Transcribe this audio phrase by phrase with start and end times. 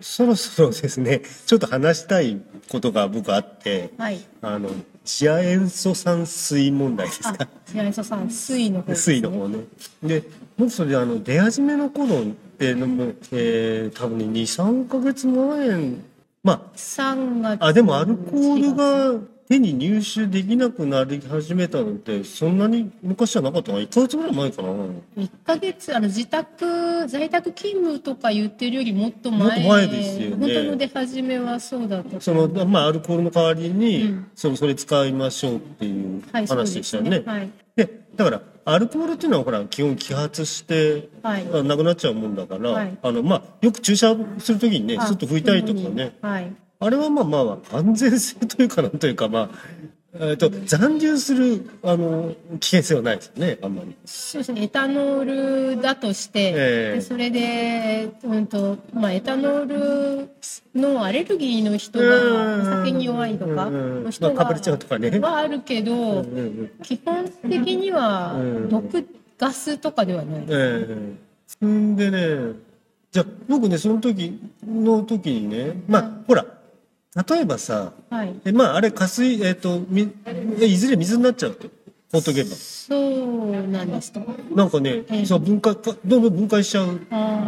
[0.00, 4.20] そろそろですね、ちょっと話したいことが僕あって、はい。
[4.40, 4.70] あの、
[5.04, 8.96] 次亜塩素酸水問題ですあか。、白磯さん、水の方ね。
[8.96, 9.58] 水の方ね。
[10.02, 10.22] で、
[10.58, 12.24] 僕それあの、出始めの頃っ
[12.58, 15.92] てのも、えー、多分ね、2、3ヶ月前、
[16.42, 17.62] ま3月。
[17.62, 19.14] あ、あ、でもアルコールが
[19.48, 29.40] 手に入手できなくなり始めたのって、そんなに昔じゃなかったかな ?1 ヶ月ぐらい前かな1ヶ月、あの、自宅、在宅勤務とか言ってるよりもっと前。
[29.40, 32.20] もっと前ですよね本当の出始めはそうだった。
[32.20, 37.22] その、まあ、アルコールの代わりに、うんそのそれ使いましょうっていう話でしたよね。
[37.24, 37.50] はい。
[37.74, 46.52] でだからアルコールっていうのはほら基本揮発して、はいあなくなっちゃうもんだから、はいあのまあ、よく注射する時にねあスッと拭いたりとかねはい。
[46.80, 49.58] あれはまあまあ安全性というかなんというかまあ、
[50.14, 53.96] えー、と残留するあの危険性はないですよねあんまり。
[54.04, 56.54] そうですね、エタノールだとして、え
[56.92, 56.94] え。
[56.96, 60.30] でそれで、うんとまあ、エタノール
[60.80, 62.62] のアレルギーの人がうん。
[62.62, 65.10] お酒に弱いとかうんの人がまあかぶれちゃうとかね。
[65.18, 66.24] はあるけど、
[66.82, 70.40] 基本的にはうん毒ガスとかではない。
[70.42, 71.28] ええ。
[71.48, 72.56] そんでね
[73.10, 76.44] じゃあ僕ねその時の時にねまあほら
[77.26, 81.68] 例えばさはい、えまああれ加水えっ、とみえいずれ水になっちゃうと
[82.12, 84.20] ほっとけばそうなんですか。
[84.54, 85.26] なんかね、ええ。
[85.26, 86.98] そう分解かどんどん分解しちゃうっ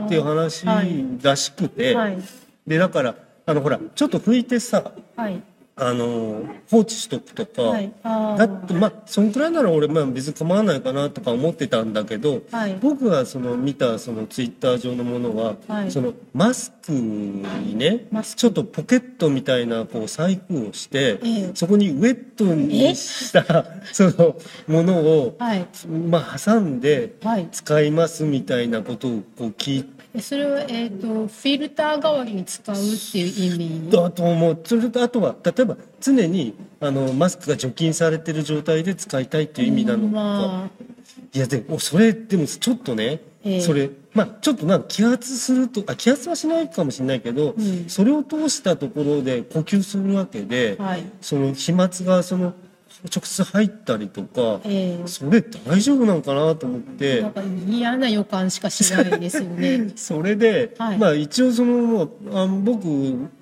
[0.09, 1.05] ていう話はい。
[1.23, 2.19] らしくて、はい、
[2.67, 3.15] でだから
[3.47, 5.43] あのほらちょっと拭いてさはい、
[5.77, 12.77] あの放置しとくとか、はい、だってまあそんくらいなら俺まあ別に構わないかなとか思ってたんだけど、はい。
[12.81, 15.91] 僕がその見たそのツイッター上のものは、はい。
[15.91, 21.51] そのマスクにねちょっとポケットみたいなこう細工をして、ええ。
[21.55, 24.37] そこにウェットにした その
[24.69, 27.49] ものを、はい、まあ、挟んではい。
[27.51, 32.79] 使いますみたいなことをこう聞いえそれは、えっ、と、フィルター代わりに使うっ
[33.13, 33.91] ていう意味？
[33.93, 34.61] たと思う。
[34.65, 40.71] それとあとは例えば常にあのマスクが除菌されてる状態で使いたいっていう意味なのか、まあ、
[41.33, 43.61] いやでもそれでもちょっとね、ええ。
[43.61, 47.89] それまあちょっとなんか気圧するとあ気圧はしないかもしれないけど、うん。
[47.89, 51.05] それを通したところで呼吸するわけで、はい。
[51.21, 52.55] その飛沫がその
[53.05, 57.25] 直接入ったりとか、ええそれ大丈夫なのかなと思って。
[57.67, 59.91] 嫌な予感しかしないですよね。
[59.97, 62.87] それで、はいまあ一応そのあの僕、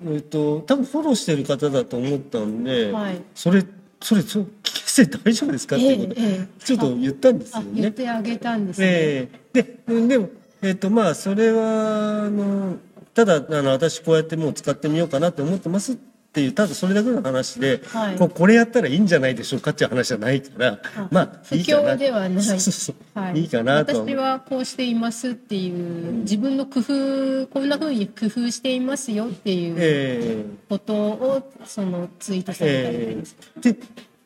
[0.07, 3.65] えっと、多分フォローしてる方だと思ったんで、はいそれ
[4.01, 7.91] それそ危険性大丈夫ですかっていうこと、ええええちょっと言ったんですよあ、言っね。
[7.91, 8.87] てあげたんですね。
[8.87, 10.29] ええででも、
[10.61, 12.77] えっとまあそれはあの
[13.13, 18.15] ただあの私こうやってもう使ってみようかなって思ってますっていうただそれだけの話で、はい。
[18.15, 22.43] こうこれやったらいいんじゃないでしょうかっていう話じゃないからあまあ不況ではない。
[22.43, 23.19] そうそうそう。
[23.19, 23.41] はい。
[23.41, 30.45] いいかなと私はこうしていますっていう自分の工夫こんな風に工夫していますよっていうええ。
[30.69, 33.79] ことをそのツイートされたりです、ーで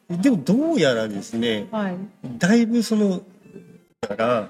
[0.10, 1.96] でもどうやらですねはい。
[2.38, 3.22] だいぶその
[4.02, 4.50] から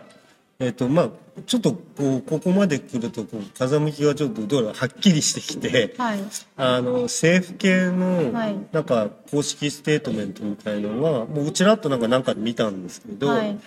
[0.60, 1.10] えっ、とまあ
[1.46, 6.20] ちょっとこうここまで来るとこう風向きがちょっとどうやらはっきりしてきてはい。
[6.58, 8.56] あの政府系のはい。
[8.72, 13.58] なんか公式ステートメントみたいのはもうちらっとなんかなんかで見たんですけど、はい。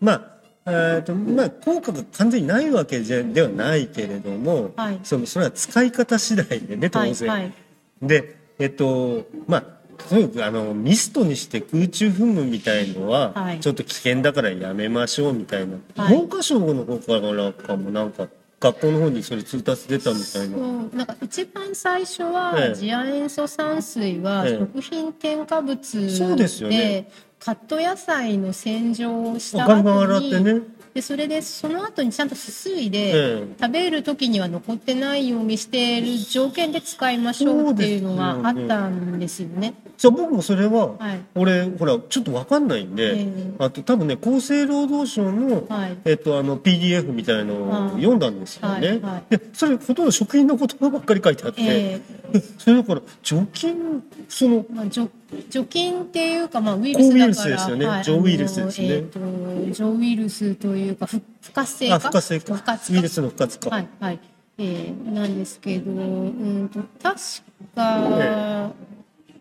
[0.00, 0.36] まあ
[0.68, 5.00] えーとまあ、効果が完全にないわけじゃではないけれども、はい。
[5.04, 7.28] そのそれは使い方次第でね当然。
[7.28, 7.52] はいはい。
[8.02, 9.75] でえっとまあ
[10.08, 13.60] とにかくあのミストにして空中噴霧みたいのは、はい。
[13.60, 16.16] ちょっと危険だからやめましょうみたいな、はい。
[16.16, 20.56] 文科省の方からかもなんか学校の方にそれ通達出たみたいな。
[20.96, 22.74] なんか一番最初はええ。
[22.74, 26.78] 次亜塩素酸水はええ食品添加物そうですよね。
[26.78, 30.62] でカット野菜の洗浄をしたガンガン後に洗ってね。
[30.96, 33.12] でそれでその後にちゃんとすすいえで
[33.42, 39.74] え食べる時には残ってないようにしている条件で使いましょうっていうのがあったんですよね。
[39.98, 41.20] じゃあ僕もそれは、はい。
[41.34, 43.52] 俺ほらちょっとわかんないんで、ええ。
[43.58, 45.98] あと多分ね厚生労働省の、はい。
[46.06, 49.36] えっと、あの PDF みたいのを読んだんですよね、はいはい。
[49.36, 52.00] でそれほとんど食品の言葉ばっかり書いてあって、え
[52.32, 54.86] で それだから除菌そのまあ、
[55.30, 57.86] 除除菌っていうか、まあ、ウイルスだから抗ウイルスですよね。
[57.86, 58.88] はい除ウイルスですね。
[58.88, 64.20] えーと除ウイルスというか不不活性あ化不活性化ウイルスの不活化、はいはい、
[64.58, 67.18] えーなんですけど、うんと確
[67.74, 68.72] か、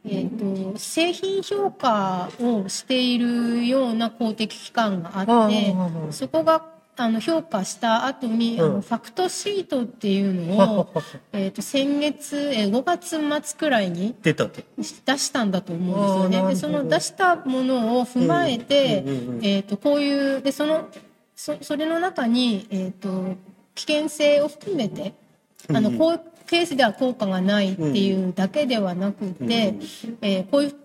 [0.06, 5.76] えー、と製品評価をしているような公的機関があって
[6.12, 8.74] そこがあの評価した後に、あうん。
[8.76, 11.04] のファクトシートっていうのを、
[11.34, 14.62] えー、と先月、えー5月末くらいに出たと。
[14.78, 16.54] 出したんだと思うんですよね。
[16.54, 19.46] でその出したものを踏まえて、うんうんうんうん。
[19.46, 20.88] えっ、とこういうでその
[21.36, 23.36] そそれの中にえっ、と
[23.76, 25.14] 危険性を含めて
[25.74, 25.98] あのうん。
[25.98, 29.76] こうケースでは効果がないっていうだけではなくて、
[30.22, 30.76] えーこういう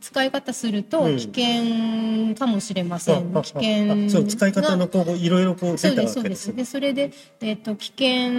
[0.00, 1.16] 使い方するとうん。
[1.16, 6.54] 危険かもしれません、ああ危険あそう使い方のこういろいろこう出たそうですそうでわけです。
[6.54, 8.30] でそれで、えっと危険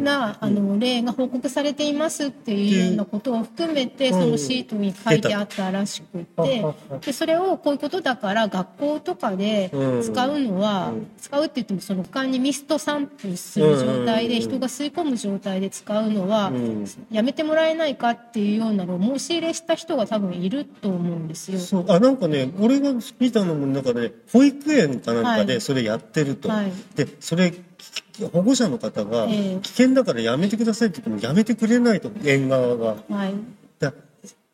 [0.00, 4.20] なあの例が報告されていますっていうようなことを含めて、うん。
[4.20, 6.64] そのシートに書いてあったらしくて、
[7.04, 9.70] でそれをこういうことだから学校とかで
[10.02, 11.06] 使うのは、うん。
[11.18, 14.40] 使うって言ってもその間にミスト散布する状態で、うん。
[14.40, 16.86] 人が吸い込む状態で使うのは、うん。
[17.10, 21.58] やめてもらえないかっていうようなのを申し入れした人が多分いると思うんですよ。
[21.58, 25.46] そうあなんかね俺が見たのの中で保育園かなんかはい。
[25.46, 26.72] でそれやってると、はい。
[26.94, 29.58] でそれき保護者の方がええ。
[29.62, 32.96] 危険だからやめてくださいって言ってもやめてくれないと園側が。
[33.08, 33.34] はい。
[33.78, 33.92] だ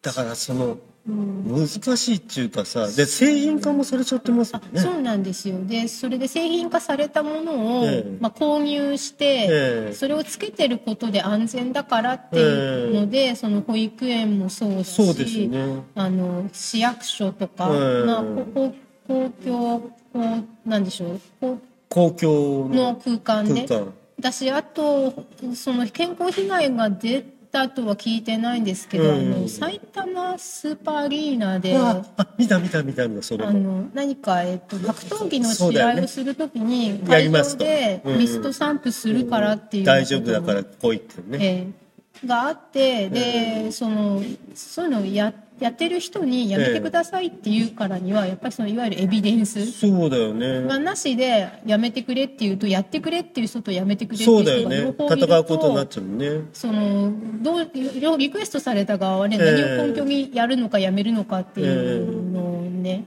[0.02, 1.66] だからそのうん難
[1.96, 4.80] しいっていうかさで製品化もされちゃってますよね。
[4.80, 5.56] そうなんですよ。
[5.66, 8.16] でそれで製品化されたものを、ええ。
[8.20, 9.48] まあ、購入して、え
[9.90, 9.94] え。
[9.94, 15.82] それをつけてることで安全だからっていうので、その保育園もそうだしね。
[15.96, 18.04] あの市役所とか、ええ。
[18.04, 18.74] まあ、こ公
[19.08, 21.58] 公共こうなんでしょう公
[21.88, 23.66] 公共のの空間で。
[23.66, 23.94] 空間。
[24.18, 25.26] 私あと
[25.56, 29.34] その健康被害が出たとは聞いてないんですけど、うん。
[29.34, 31.76] あの埼玉スーパーアリーナで。
[31.76, 41.81] ああ見た見た見た見たそれあの何か、えっと、格闘技の試合をするときに、や会場でうんうんミスト散布するからっていう、大丈夫だからこう言ってね、ええ
[42.26, 44.22] があってで、その
[44.54, 50.62] そういうのをややってる人にやめてくださいって言うからには、やっぱりそのいわゆるエビデンスそうだよね。
[50.62, 56.48] がなしでやめてくれっていうとやってくれっていう人とやめてくれっていそう人が両方いる戦うことになっとちゃうね。
[56.52, 57.70] そのどう
[58.00, 59.76] 両リクエストされた側はね、ええ。
[59.76, 63.04] 何を根拠にやるのかやめるのかっていうのをね、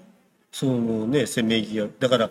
[0.51, 2.29] そのねせめぎ合うだから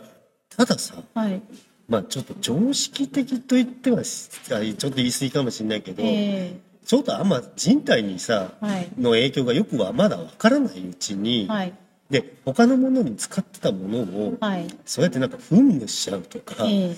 [0.56, 1.42] たださはい。
[1.86, 8.88] まあちょっと常識的と言ってはしちょっと言い過ぎかもしれないけど、えちょっとあんま人体にさ、えはい。
[8.98, 11.72] の影響がよくはまだわからないうちに、はい。
[12.10, 14.66] で他のものに使ってたものをはい。
[14.84, 16.96] そうやってなんか噴霧しちゃうとか、ええ。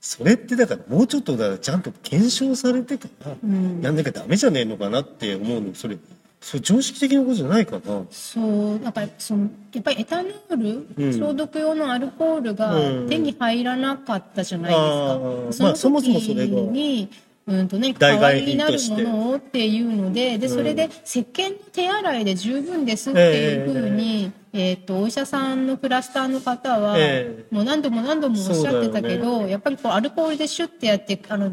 [0.00, 3.80] それってだからもうちょっとだからちゃんと検証されてからうん。
[3.80, 5.96] やんなきゃダメじゃねえのかなって思うのそれ
[6.40, 8.02] それ常識的なことじゃないかな。
[8.10, 11.12] そうなんかそのやっぱりエタノール、うん。
[11.12, 13.08] 消毒用のアルコールがうん。
[13.08, 15.64] 手に入らなかったじゃないですか。
[15.64, 16.60] まあそもそもそれが。
[16.60, 17.08] に
[17.44, 27.54] うんとね、代替代わりになるものをっていうのででそれで石鹸の手洗いで十分ですっていうふうに、えー、とお医者さんのクラスターの方は、ええ。
[27.54, 31.50] もう何度も何度もおっしゃってたけど、やっぱりこうアルコールでシュッてやってあの、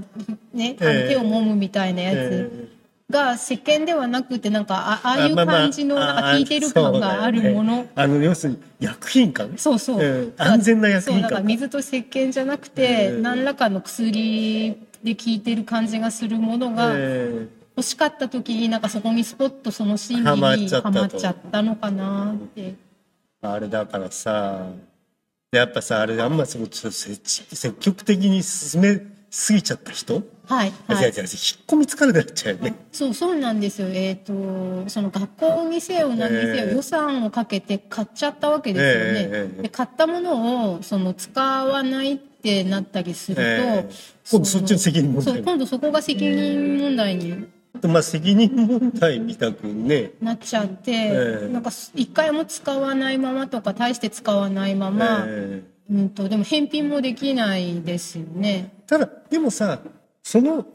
[0.54, 2.52] ね、あのええ手を揉むみたいなやつ。
[2.76, 9.58] えが石鹸ではなくてなんかあああいう感じのなんか効いてる感があるもの、あの要するに薬品感？
[9.58, 22.62] そうそう、うん安全な薬品感そうだから水と石鹸じゃなくて、うん何らかの薬で効いてる感じがするものがえ欲しかった時になんかそこにスポッとその心はまっ理にはまっちゃったのかなって。
[22.62, 22.76] え
[23.42, 24.68] あれだからさ
[25.52, 27.18] やっぱさあれあんまそのちょっと積
[27.56, 31.00] 積極的に進めすぎちゃった人、はい、はい。
[31.00, 31.26] いやいや引っ
[31.68, 32.76] 込み疲れてなっちゃうよね。
[32.92, 36.76] そうそうなんですよ、えー、とその学校にせよ何にせよ、ええ。
[36.76, 39.62] 予算をかけて買っちゃったわけですよね、ええええ。
[39.64, 43.90] で買ったものをその使わないってなったりすると、ええ。
[44.32, 47.48] 今度そっちの責任問題今度そこが責任問題に
[47.84, 51.54] まあ責任問題みたくね、なっちゃって、ええ。
[51.54, 58.72] なんか一回も使わないままとか大して使わないまま、えうん、とでも返品もできないですよね。
[58.80, 59.80] えただでもさ
[60.24, 60.66] その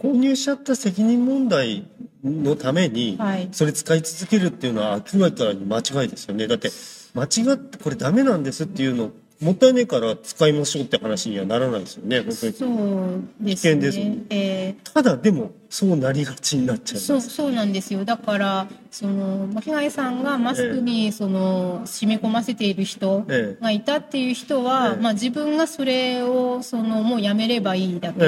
[0.00, 1.86] 購入しちゃった責任問題
[2.24, 3.48] のために、はい。
[3.52, 6.48] それ使い続けるっていうのは明らかに間違いですよね。
[6.48, 6.70] だって
[7.14, 9.12] 間違ってこれダメなんですっていうの
[9.44, 12.20] もったいねえから使いましょうって話にはならないですよね。
[12.20, 14.18] 本当にそうです危険ですね。
[14.30, 14.92] えー。
[14.92, 18.04] ただでもそうなりがちになっちゃそうそうなんですよ。
[18.04, 23.60] だからその巻貝さんがマスクにその染み込ませている人ええ。
[23.60, 25.02] がいたっていう人は、ええ。
[25.02, 28.20] まあ、自分がそれをそのもうやめればいいだけ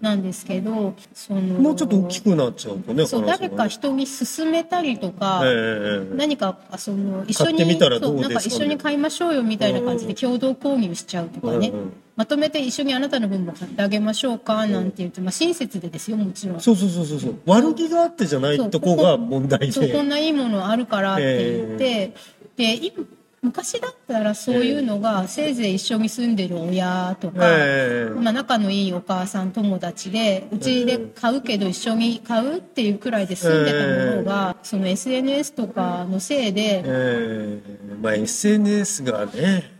[0.00, 16.60] なんですけどそのもうちょっと大きくなっちゃうとねそう誰か人に勧めたりとか、ええええ何かあその一緒に買ってみたらどうですかそうなんか一緒に買いましょうよみたいな感じで共同購入しちゃうとかね、うんうんまとめて一緒にあなたの分も買ってあげましょうかなんて言って、まあ、親切でですよもちろん。
[16.60, 17.34] そうそうそうそうそう。
[17.46, 19.72] 悪気があってじゃないとこが問題で。
[19.72, 22.14] そうこんないいものあるからって言って、
[22.56, 22.92] でい
[23.40, 28.14] 昔だったらそういうのがせいぜい一緒に住んでる親とか、ええ。
[28.14, 37.94] まあ、仲のいいお母さん友達でうちで買うけど一緒に買うっていうくらいで住んでたものが、その SNS とかのせいで、ええ。
[38.00, 39.72] まあ SNS がね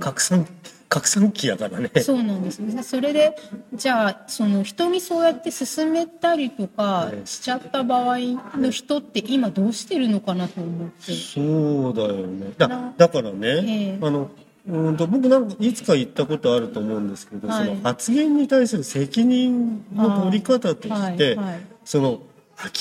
[0.00, 0.46] 拡散
[0.92, 1.90] 拡散期やからね。
[2.02, 2.82] そうなんですね。
[2.82, 3.34] それで、
[3.72, 8.18] じゃあ、その人にそうやって勧めたりとかしちゃった場合
[8.58, 11.12] の人って今どうしてるのかなと思って。
[11.14, 12.52] そうだよね。
[12.58, 14.30] だだからね、ええあの、
[14.68, 22.20] うんと僕なんかいつか言ったことあると思うんですけど、はいその発言に対する責任の取り方として、はいはいその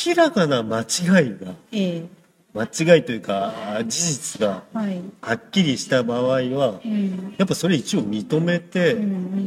[0.06, 2.06] 明らかな間違いが、え
[2.54, 3.54] 間違いというか
[3.88, 7.36] 事実がえはっきりした場合は、うん。
[7.38, 8.98] やっぱそれ一応認めて。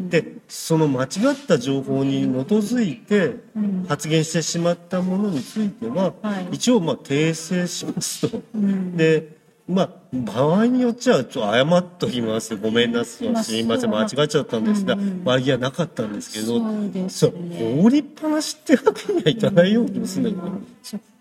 [0.08, 1.08] でその間違っ
[1.46, 3.87] た情報に基づいてうん。
[3.88, 6.49] 発言してしまったものについては、はい。
[6.52, 8.40] 一応まあ訂正しますと。
[8.54, 8.96] うん。
[8.96, 9.37] で
[9.68, 12.56] まあ場合によっちゃちょっと謝っときます。
[12.56, 13.90] ごめんなさい、まあすいません。
[13.90, 15.23] 間違っちゃったんですが、うんうん。
[15.25, 16.58] 悪気はなかったんですけど
[17.08, 17.32] そう。
[17.82, 20.32] 放りっぱなしってわけにはいかないようですね、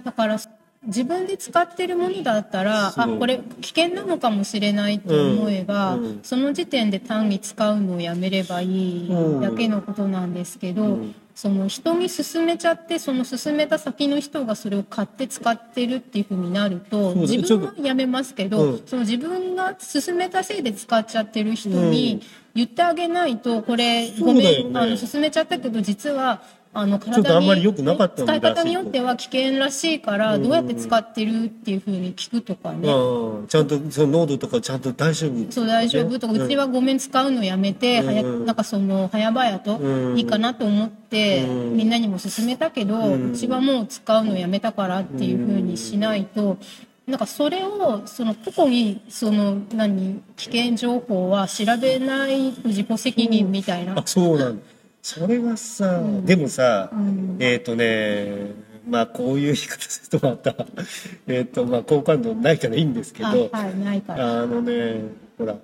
[0.04, 0.38] だから
[0.86, 6.20] 自分で使ってるものだったらあこれ危険なのかもしれないと思えば、うんうん。
[6.24, 9.10] その時点で単に使うのをやめればいい
[9.42, 11.16] だけのことなんですけど、うん。
[11.36, 18.84] その人に勧めちゃってその勧めた先の人がそれを買って使ってるっていうふうになると自分はやめますけど、うん。
[18.86, 22.22] その自分が勧めたせいで使っちゃってる人に
[22.54, 24.72] 言ってあげないとこれごめだよね。
[24.72, 26.42] んあの勧めちゃったけど実は
[26.76, 35.52] あのちょっとあんまり良くなかった使い方によっては危険らしいからどうやって使ってるっていうふうに聞くとかね、うんちゃんとその濃度とかちゃんと大丈夫？
[35.52, 38.46] そう大丈夫とか、うちはごめん使うのやめて、うん。
[38.46, 40.18] なんかその早々とうん。
[40.18, 41.78] いいかなと思って、うん。
[41.78, 46.58] みんなにも勧めたけど、ううんちはもう使うのやめたからっていうふうにしないと。
[47.06, 54.00] なんかそれをその個々にその何危険情報は調べないと自己責任みたいな。
[54.00, 54.64] あそうなんだ
[55.04, 57.36] それはさ、でもさ、ん。
[57.40, 58.54] えっ、とね
[58.88, 60.56] まあこういう言い方するとまた
[61.28, 65.02] えっとまあ好感度ないからいいんですけど、あはいあのね
[65.38, 65.58] ほら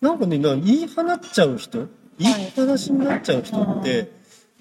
[0.00, 2.34] なんかねな言い放っちゃう人言い。
[2.46, 4.10] っぱなしになっちゃう人って、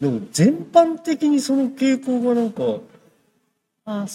[0.01, 2.79] でも全般的にその傾向がなんか
[3.85, 4.05] あ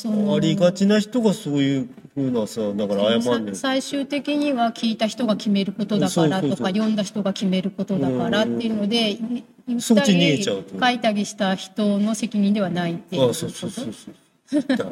[0.41, 9.19] りがちな人がそういうふうなさだから謝ん最終的には聞いた人が決めることだからとか読んだ人が決めることだからっていうので
[9.81, 10.81] そったちに逃げりちゃうと。
[10.81, 14.87] 書いたりした人の責任ではないっていうあそうそうそうそうだ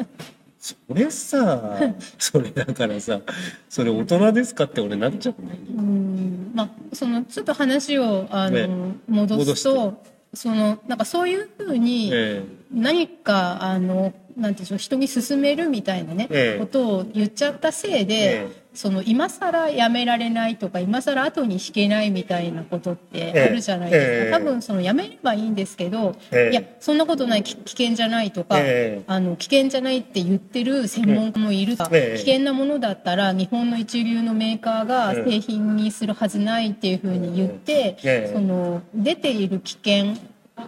[0.58, 1.78] それさ
[2.18, 3.20] それだからさ
[3.68, 5.66] それ大人ですかって俺なっちゃうんだよね。
[5.70, 6.52] うん。
[6.54, 8.94] まあそのちょっと話をあの、ね。
[9.08, 10.02] 戻す戻と
[10.34, 16.58] そのなんかそういうふうにえ何かあのなんていうんでしょう人に勧めるみたいなね、ええ。
[16.58, 18.60] ことを言っちゃったせいで、ええ。
[18.72, 24.30] その今更やめられないとか今更後に引けないみたいなことってあるじゃないですか、ええ。
[24.30, 26.50] 多分そのやめればいいんですけど、ええ。
[26.52, 29.04] いやそんなことないき危険じゃないとか、ええ。
[29.08, 32.18] あの危険じゃないって言ってる専門家もいるとか、ええ。
[32.18, 35.30] 危険なものだったら日本の一流のメーカーがええ。
[35.32, 38.30] 製品にするはずないっていうふうに言って、ええ。
[38.32, 40.14] その出ている危険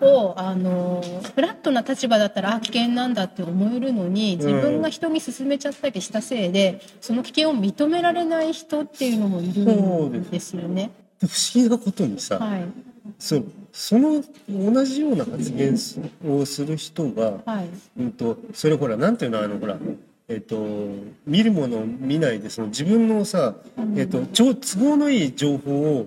[0.01, 1.03] をあの
[1.35, 10.91] フラットな立場だったらあ危険なんだって思えるのに自分が人に勧めちゃったりしたせいでその危険を認められない人っていうのもいるんですよね。
[11.21, 12.65] で不思議なことにさ、はい。
[13.19, 17.69] そその同じような発言すをする人が、はい。
[17.99, 19.77] うん、とそれほらなんていうのあのほら
[20.29, 20.57] えっと
[21.27, 23.55] 見るものを見ないでその自分のさ、
[23.97, 26.07] えっと、超都合のいい情報を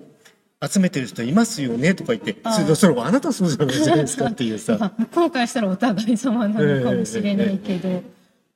[0.62, 4.76] 集めてる人いますよねとか言ってあそれそれあなたそうじゃないじゃないですかっていうさ。
[4.80, 8.02] まあ向こうからしたらお互い様なのかもしれないけど、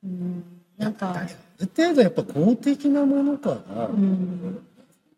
[0.04, 0.45] うん、
[0.78, 1.26] なんか、あ
[1.59, 4.61] る程度やっぱ公的なものから、うん。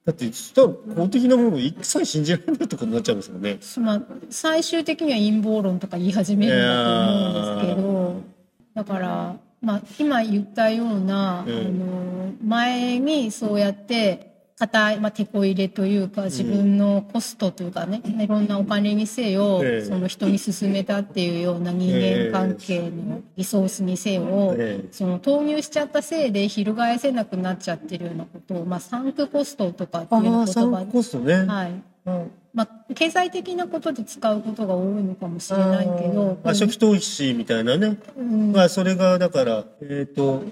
[0.04, 3.58] だってそしたら公的なものを一切信じられないってことになっちゃいますよね。
[3.78, 8.22] まあ、最終的には陰謀論とか言い始めるんだと思うんですけど
[8.74, 12.12] だから、まあ、今言ったような、うんあの
[12.44, 19.84] 前にそうやって固い、まあ、手こ入れというか自分のコストというかね、いろんなお金にせよ、ええ。
[19.84, 24.88] その人に勧めたっていうような人間関係のリソースにせよ、ええ。
[24.92, 31.34] その投入しちゃったせいで翻せなくなっちゃってるようなことを、まあ、サンクコストとかっていう言葉クコストね。
[31.44, 37.96] はいうんまあ、経済的なことで使うことが多いのかもしれないけど、あ初期投資みたいなね。
[38.16, 40.42] うん、まあ、それが、だから、えっ、と、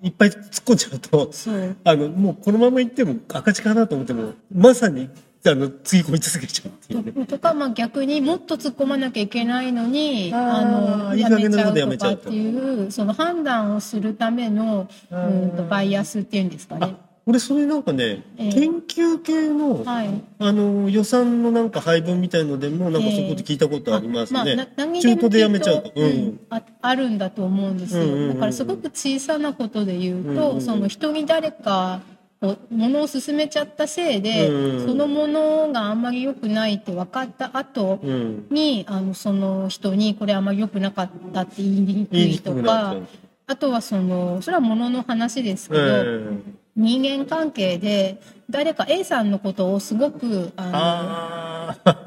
[0.00, 5.10] いっぱい突っ込んじゃうと、そうあの、もうこのまま行っても赤字かなと思っても、まさに、
[5.44, 7.26] あの、つぎ込み続けちゃうっていうね。
[7.26, 16.94] とか、まあ、逆にもっと突っ込まなきゃいけないのにあーのいい加減なことやめちゃうっていうその判断をするためのうんとバイアスっていうんですかね。
[17.30, 18.52] 俺、それなんかね、ええ。
[18.52, 20.22] 研究系の、はい。
[20.40, 24.38] あの、予算のなんか配分みたいのでも、なんかそこと聞いたことありますね。
[24.38, 25.90] まあな何に中途でやめちゃうと。
[25.90, 30.60] きっとうんああるんだと思うんですよ、うんうんうんだからすごく小さなことで言うと、うんうんうん。
[30.60, 32.00] その人に誰か
[32.40, 38.46] ものを進めちゃったせいで、うんそのものがあんまり良くないって分かった後うん。
[38.50, 43.06] に、あのその人にこれあんまり良くなかったって言いにく言いとかう。
[43.46, 52.00] あとはそのそれはものの話ですけど、うん人間関係で誰か A さんのことをすごくあの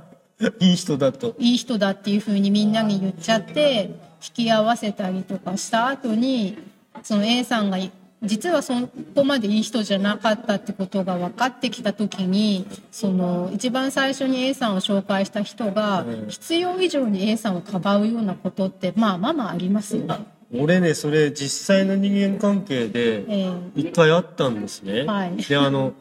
[0.59, 1.35] いい人だと。
[1.39, 3.91] いい人だっていうふうにみんなに言っちゃって
[4.37, 6.57] 引き合わせたりとかした後に
[7.03, 7.77] その A さんが
[8.23, 8.73] 実はそ
[9.15, 16.27] こまでいい人じゃなかったってことが分かってきた時にその一番最初に A さんを紹介した人がうん。
[16.29, 20.15] 必要以上に A さんをかばうようなことってまあまあまあありますよね。
[20.55, 25.37] 俺ねそれ実際の人間関係でえ一回あったんですね、はい。
[25.37, 25.93] であの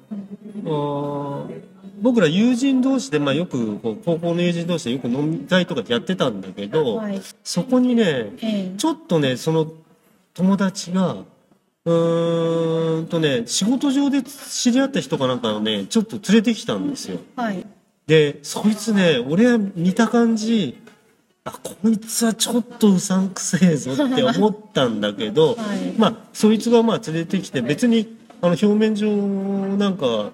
[2.00, 7.21] 僕ら友人同士で、まあ、よくこう高校の友人同士でよく飲み会とかやってたんだけえど、はい。
[7.44, 8.75] そこにねええ。
[8.76, 9.73] ちょっとねその
[10.35, 11.18] 友達が
[11.85, 17.21] うーんとね仕事上で知り合った人かなんかをねちょっと連れてきたんですよ。
[17.37, 17.64] はい。
[18.06, 20.82] でそいつね俺は見た感じ
[21.44, 25.92] あこいつはちょっとうさんくせえぞって思ったんだけど、 はい。
[25.99, 29.11] まあそいつがまあ連れてきて別にあの表面上
[29.76, 30.30] なんか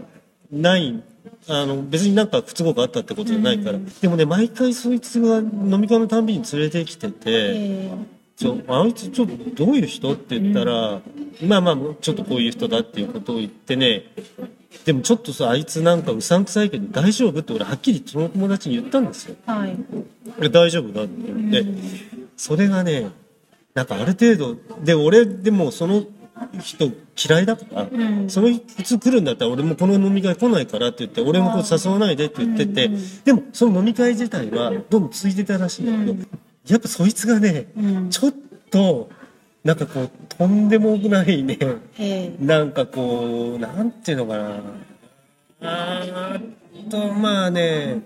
[0.52, 1.02] ない
[1.48, 7.14] あの別になんか不都合があったってことじゃないから、でもね毎回そいつが飲み会のたんびに連れてきてて。
[7.26, 7.90] え
[8.38, 10.12] ちょあいつちょっとどういう人？
[10.12, 11.00] って言ったら、
[11.44, 14.04] まあまあちょっとこういう人だっていうことを言ってね
[14.84, 17.40] でもちょっとさあいつなんかうさんくさいけど大丈夫？
[17.40, 19.34] って俺はっきりその友達に言ったんですよ。
[19.48, 19.76] えはい
[20.38, 21.82] 俺大丈夫だって言って、
[22.36, 23.10] それがね
[23.74, 26.04] なんかある程度で俺でもその
[26.62, 28.30] 人嫌いだから、ん。
[28.30, 32.88] そのいつ来るんだったら俺もこの飲み会来ないからって言って俺もこう誘わないでって言ってて、
[33.24, 36.28] でもその飲み会自体はどうも続いてたらしいんだけど、
[36.68, 38.10] やっぱそいつがね、うん。
[38.10, 38.34] ちょっ
[38.70, 39.10] と
[39.64, 41.58] なんかこうとんでもないね。
[41.98, 42.44] ええ。
[42.44, 44.60] なんかこうなんていうのかな。
[45.60, 46.40] あ
[46.90, 48.00] とまあね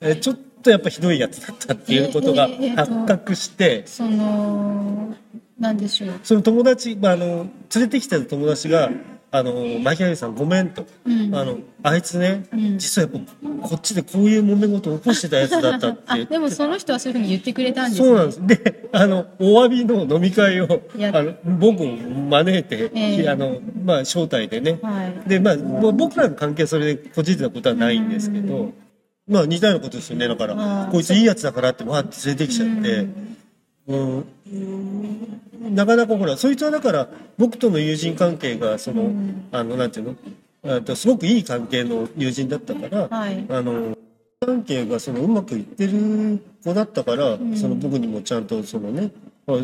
[0.00, 3.86] えちょっとやっぱひどいやつだったっていうことが発覚して。
[3.86, 5.14] その
[5.58, 6.20] なんでしょう。
[6.22, 8.90] その友達、まあ、あの連れてきた友達が
[9.32, 11.34] 「あのマキアユさんごめん」と、うん。
[11.34, 12.78] あの「あいつね、うん。
[12.78, 16.24] 実はやっぱこっちでこういう揉め事を起こしてたやつだった」って。
[16.24, 18.08] でもその人はそういうふうに言ってくれたんですね。
[18.08, 18.46] そうなんです。
[18.46, 24.78] で、あの、お詫びの飲み会を、やあの、僕を招いて、ええあの、まあ、招待でね。
[24.82, 25.28] はい。
[25.28, 28.72] で、まあ、僕らの関係はそれでこじれたことはないんですけど、
[29.28, 30.26] まあ、似たようなことですよね。
[30.26, 33.06] だからこいついいやつだからって、わーって連れてきちゃって、
[33.96, 39.12] うん、なかなかほら、そいつはだから、僕との友人関係が、その、
[39.52, 40.16] あの、なんていうの？
[40.62, 43.46] あとすごくいい関係の友人だったから、はい。
[43.48, 43.96] あの
[44.40, 49.10] 関係がそのうまくいってる子だったから、その僕にもちゃんとそのね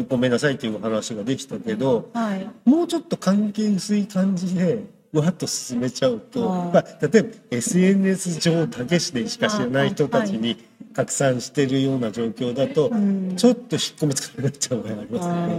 [0.09, 2.49] ごめんなさいっていう話ができたけどはい。
[2.65, 10.57] もうちょっと関係薄い感じでわっと進めちゃうとまあ、例えば SNS 上だけでしか知らない人たちに
[10.97, 13.37] 拡散してるような状況だと、ん。
[13.37, 15.55] ちょっと引っ込みつかなくなっちゃう場合ありますよあね。
[15.55, 15.59] ー。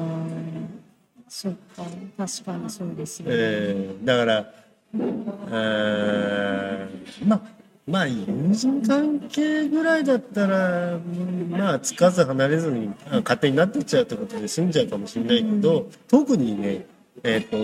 [1.30, 1.84] そっか
[2.18, 6.88] 確かにそうですよね、えーだからあー
[7.26, 7.42] まあ
[7.86, 16.86] まあ友人関係ぐらいだったらうんまあつかず離れずにあ勝手になってっちゃうってことで済んじゃうかもしれないけど、特にね
[17.24, 17.58] えっ、と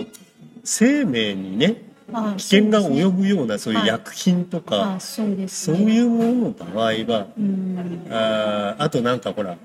[0.62, 1.93] 生命にねあ
[2.36, 8.06] 危険が及ぶようなそういう薬品とか、あそういうものの場合は、うん。
[8.10, 9.56] あーあとなんかほら、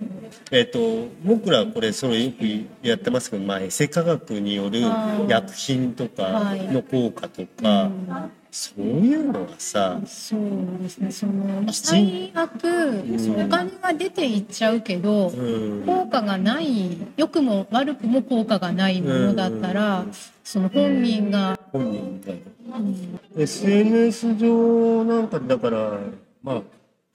[0.51, 0.79] えっと
[1.23, 4.81] 僕らこれそれよくやってますけど、まあ、エセ科学による
[5.27, 10.41] 薬品とかの効果とか、うんそういうのはさそう
[10.81, 11.11] ですね。
[11.11, 15.85] その最悪、お金が出ていっちゃうけど、うん。
[15.85, 20.05] 効果がない良くも悪くも効果がないものだったら、
[20.49, 22.77] その本人が、本人みたいな。
[22.77, 25.99] うん SNS 上なんかだから
[26.41, 26.61] まあ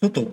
[0.01, 0.29] ちょっと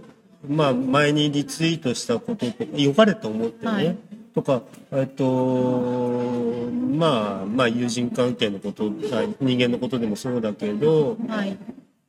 [0.47, 3.97] まあ前にリツイートしたこととか良かれと思ってね、はい。
[4.35, 4.61] とか
[4.91, 11.57] えっとまあまあ友人関係のことあ人間のことでもそうだけどはい。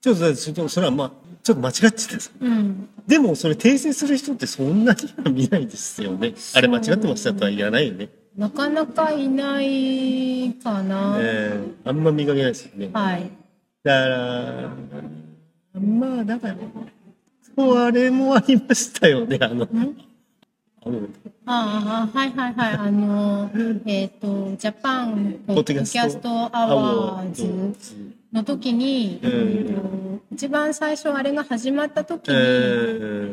[0.03, 2.15] ちょっとそそれはまあちょっと間違ってた。
[2.41, 6.35] うん、でもそれ訂正する人ってそんなには見ないですよね。
[6.55, 10.22] あれ間違ってましたとは言わないよね、なかなかいない
[10.55, 13.31] かな、えーあんま見かけないですよねはい
[13.83, 14.71] だから、
[15.81, 16.55] まあ、だから、
[17.87, 19.69] あれもありましたよね、あの、
[20.85, 21.01] あの
[21.47, 23.51] ああはいはいはいあの
[23.87, 29.35] えっ、とジャパンポポッドキャストアワーズの時に、うんえ。
[29.35, 32.39] ーと一番最初あれが始まった時えに、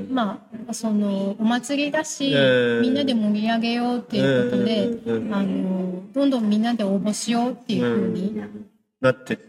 [0.10, 8.36] ーまあそのお祭りだし、うんみんなで盛り上げようっていうことで、うんあのどんどんみんなで応募しようっていうふうに、
[9.00, 9.40] なって。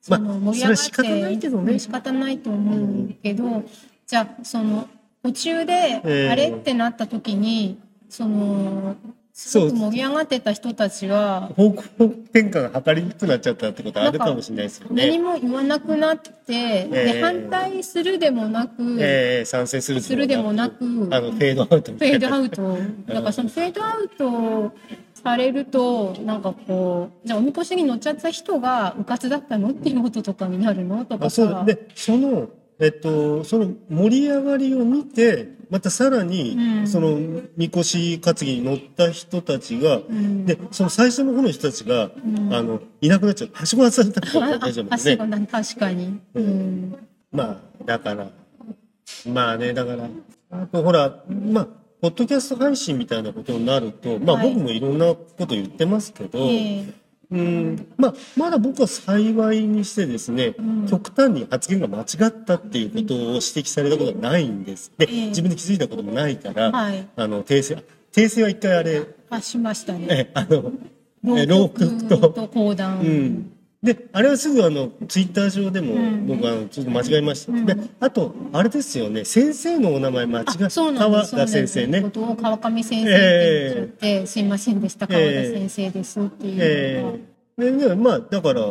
[0.00, 1.72] そのまあ盛り上がって、それは仕方ないけどね。
[1.72, 3.64] うん仕方ないと思うけど、
[4.06, 4.88] じゃあその
[5.22, 5.72] 途中で
[6.04, 6.30] ええ。
[6.30, 6.50] あれ？
[6.50, 8.94] ってなった時に、その
[9.36, 15.18] すごく盛り上がってた人たちは方向転換が図りにくくなっちゃったってことはあるかもしれないですよ何ね。
[15.18, 22.78] も言わなくなって、ええで反対するでもなく、えー賛成するするでもなくあのフェードアウトみフェードアウト。
[23.06, 24.72] だからそのフェードアウト
[25.14, 31.04] されると、なんかこう、じゃあおみこしに乗っちゃった人がうかつだったのっていうこととかになるの？
[31.06, 31.64] とかあそうさだ。
[31.64, 36.86] でそのえっとその盛り上がりを見てまたさらに、うん。
[36.86, 37.18] その
[37.56, 40.46] みこし担ぎに乗った人たちが、ん。
[40.46, 42.10] でその最初の方の人たちが、
[42.52, 43.50] あのいなくなっちゃう。
[43.52, 45.16] はしご外されたってことは大丈夫ですね。
[45.50, 46.20] 確かに。
[46.34, 46.94] うん。
[47.32, 48.30] まあだから。
[49.26, 50.08] まあねだから。
[50.50, 51.68] あとほらまあ
[52.00, 54.54] ポッドキャスト配信みたいなことになるとまあはい。
[54.54, 64.92] 僕もいろんなこと言ってますけど、ええうんまあ、まだ僕は幸いにしてですね、ん極端に発言が間違ったっていうことを指摘されたことはないんです。
[64.98, 67.82] で、ええ自分で気づいたこともないから、はいあの、訂正、
[68.12, 70.06] 訂正は一回あれ、あ、しましたね。
[70.10, 70.72] え、あの、
[71.38, 73.00] え浪曲と、と講談。
[73.00, 73.50] うん。
[73.84, 77.52] で、あれはすぐあの、ツイッター上でもん僕はあのちょっと間違えました。
[77.52, 81.26] んで、あと、あれですよね、先生のお名前間違っ川。
[81.26, 82.00] 田先生ね。
[82.00, 86.64] ことを川上先生って言っちゃって、すいませんでした、川田ええ先生ですっていうのが。
[86.64, 88.62] ええででまあだから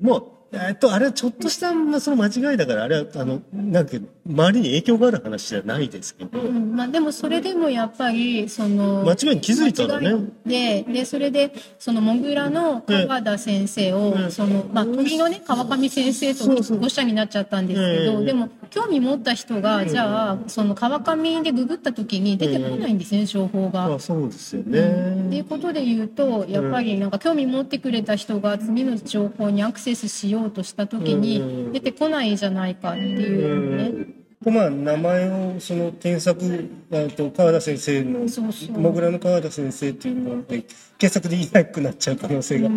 [0.00, 10.26] まあえっとあれはちょっとした、まあ、その間違いだからあれはあのなんか周りに影響がある話じゃないですけど、うんまあ、でもそれでもやっぱりその間違いに気づいたらね。
[10.46, 14.30] ででそれでそのモグラの川田先生を、うん。
[14.30, 18.26] そのまあ鳥のね川上先生とごっゃになっちゃったんですけど、うん。
[18.26, 23.88] でも興味持った人が、じゃあその川上でググった時に出てこないんですね、情報が。
[23.88, 25.44] まあそうですよっていうね。
[25.48, 34.14] ことで言うとやっぱりなんか興味持ってくれた人が次の情報にアクセスしようとした時うんに出てこないじゃないかっていうね。
[34.42, 40.64] でまあ名前をその添削あと川田先生のそうそうモグラの川田先生っていうので
[40.96, 42.68] 検索で言いなくなっちゃう可能性が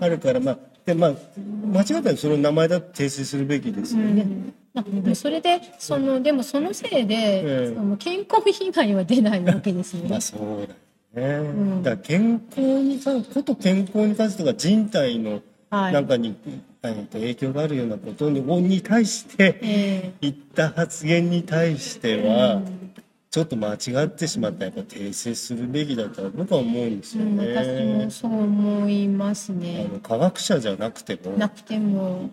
[0.00, 1.12] あるから、まあでまあ
[1.72, 4.26] 間違ったらその名前だと訂正するべきですよね。
[4.74, 10.20] なんかそれでそのでもそのせいで、ええその健康被害は出ないわけですよね まあ。
[10.20, 10.66] そう
[11.14, 11.50] だよね。
[11.50, 15.42] んだから健康に関こと健康に関してとか人体のはい
[15.72, 16.36] なんかに、
[16.82, 22.60] えーと影響があるようなことにに対してえ言った発言に対しては、
[23.30, 28.10] ちょっと間違ってしまったらやっぱ訂正するべきだとは僕は思うんですよえうん、私もね。
[28.10, 29.88] そう思いますあね。
[29.90, 32.30] の科学者じゃなくてもなくても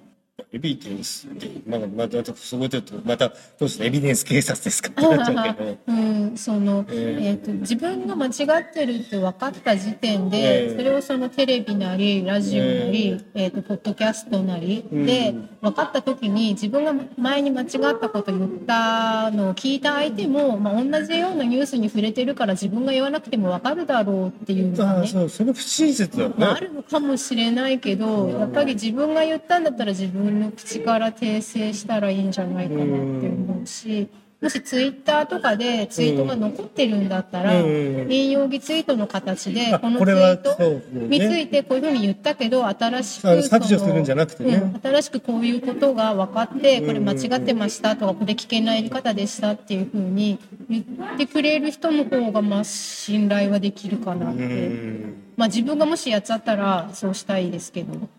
[0.52, 5.78] エビデンスってまあまたそういうことまたどうしてエビデンス警察ですかってなっちゃうけど。
[5.88, 17.68] うん、その、ええーと自分が間違ってるって分かった時点で、ええそれをそのテレビなりラジオなり、えーとポッドキャストなりで分かった時に自分が前に間違っ
[18.00, 26.36] たこと言ったのを聞いた相手も、まあ、同じようなニュースに触れてるから自分が言わなくても分かるだろうっていうのああがねそうそれ不親切だよね。
[26.38, 32.94] まあ、あるのかもしれないけどやっぱり自分が言ったんだったら自分の口から訂正したらいいんじゃないかなって
[33.28, 34.10] 思うし。
[34.42, 44.44] もしツイッターとかでツイートが残ってるんだったら、うん引用儀ツイートの形であこのツイートについてこういうふうに言ったけど新しく削除するんじゃなくて
[44.82, 50.40] 新しくこういうことが分かってこれ間違ってましたとかこれ危険なやり方でしたっていうふうに
[50.70, 54.44] 言ってくれる人の方がまあ信頼はできるかなっうて。
[54.46, 58.10] んまあ自分がもしやっちゃったらそうしたいですけど。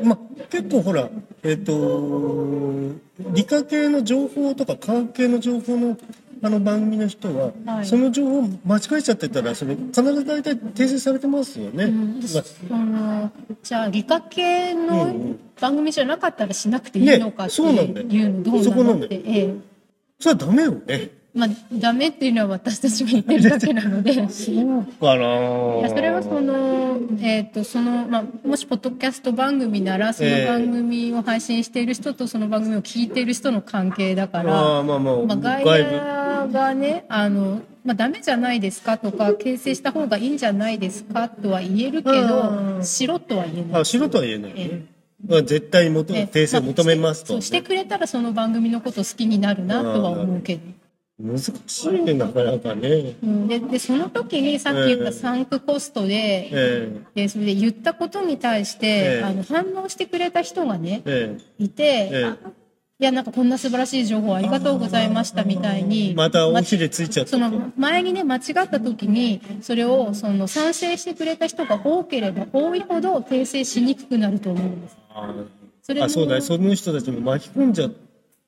[0.00, 1.10] まあ、結構ほら、
[1.42, 2.92] えっ、と、
[3.34, 5.98] 理科系の情報とか科学系の情報の
[6.44, 7.86] あの番組の人は、はい。
[7.86, 11.84] その情報間違えちゃってたら、それ必ず大体訂正されてますよね。
[11.84, 12.20] うん
[12.68, 13.30] まあ
[13.62, 19.54] じゃあ理科系のん番組じゃなかったらしなくていいのかっていうのどうなそこなんだよのって、ええ。
[20.18, 21.10] それはダメよね。
[21.34, 24.12] まあダメっていうのは私たちが言ってるだけなので。
[24.28, 25.88] そうかな。
[25.88, 35.64] それはその、えーとそのまあ、もしポッドキャスト番組ならそのええ番組を配信している人とその番組を聞いている人の関係だから、ああまあまあ、まあ、外。
[35.64, 42.78] 野がねあの、まあ、ダメじゃないですかとか訂正した方がいいんじゃないですかとは言えるけうん。
[42.78, 43.80] どしろとは言えない。
[43.80, 44.54] あ、しろとは言えない。
[44.54, 44.84] ね。
[45.26, 50.60] まあ、絶対求え訂正求めますと、そうしてくれたらその番組のこと好きになるなとは思うけど、
[51.22, 53.14] 難しいね、なかなかね。
[53.22, 59.22] うん、ででその時にさっき言ったサンクコストで,、えでそれで言ったことに対して、ええ。
[59.22, 61.64] あの反応してくれた人がねええ。
[61.64, 62.10] いて、
[62.98, 67.30] いやなんかこんな素晴らしい情報ありがとうございましたみたいにえまた大きれついちゃった。
[67.30, 74.96] その前にね間違った時にそれをその賛成してくれた人が多ければ多いほど訂正しにくくなると思うんです。
[75.10, 75.34] あ
[75.82, 77.90] それもあそうだねその人たちも巻き込んじゃ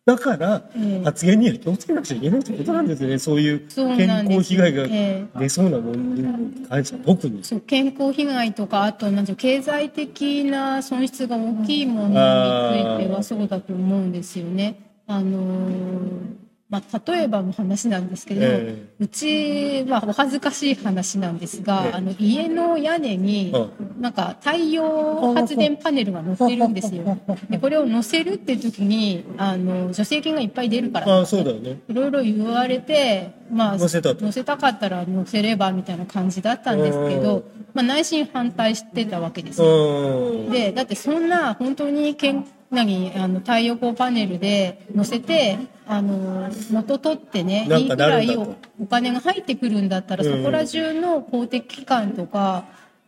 [0.07, 3.19] だから、ええ発言には気をつけなくちゃいけないってことなんですよね。
[3.19, 5.27] そういう健康被害がええ。
[5.39, 7.43] 出そうなものに関しては特に。
[7.43, 14.79] そう健康被害とかあとなん経済的な損失が大きいものについてはそうだと思うんですよね。
[15.07, 16.44] あのー
[16.75, 21.93] まあ、例えばの話なんですけど、えうちはお恥ずかしい話なんですが、ええ。
[21.93, 23.69] あの家の屋根にあ
[24.01, 27.17] なんか太陽発電パネルが乗ってるんですよ。
[27.49, 31.21] でこれを乗せるっていう時にあの助成金がいっぱい出るから。
[31.21, 31.79] あそうだよね。
[31.89, 34.25] いろいろ言われて、まあ、乗せたと。
[34.25, 39.67] 乗せたかったら乗せればみたいな感じだったんですけど、まあ、内心反対してたわけですよ。
[39.69, 40.51] うん。
[40.51, 42.35] でだってそんな本当にけ
[42.75, 48.41] ん何あの太陽光パネルで乗せてあの元取ってねいいぐかなるんだと。
[48.41, 52.65] らいおお金が入ってくるんだったら、うんそこら中の公的機関とか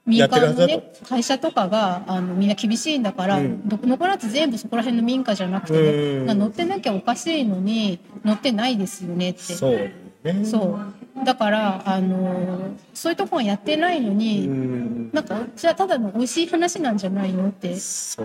[0.06, 3.68] 民間の、ね、会社とかがあのみんな厳しいんだから、うん。
[3.68, 9.40] ど残らず全部そこら辺の民家じゃなくてね、うんまあ乗ってなきゃおかしいのに乗ってないですよねって。
[10.44, 11.24] そう。
[11.24, 15.10] だからあのそういうとこはやってないのうに、ん。
[15.12, 17.74] なんかそれはただの美味しい話なんじゃないのって。
[17.76, 18.22] そ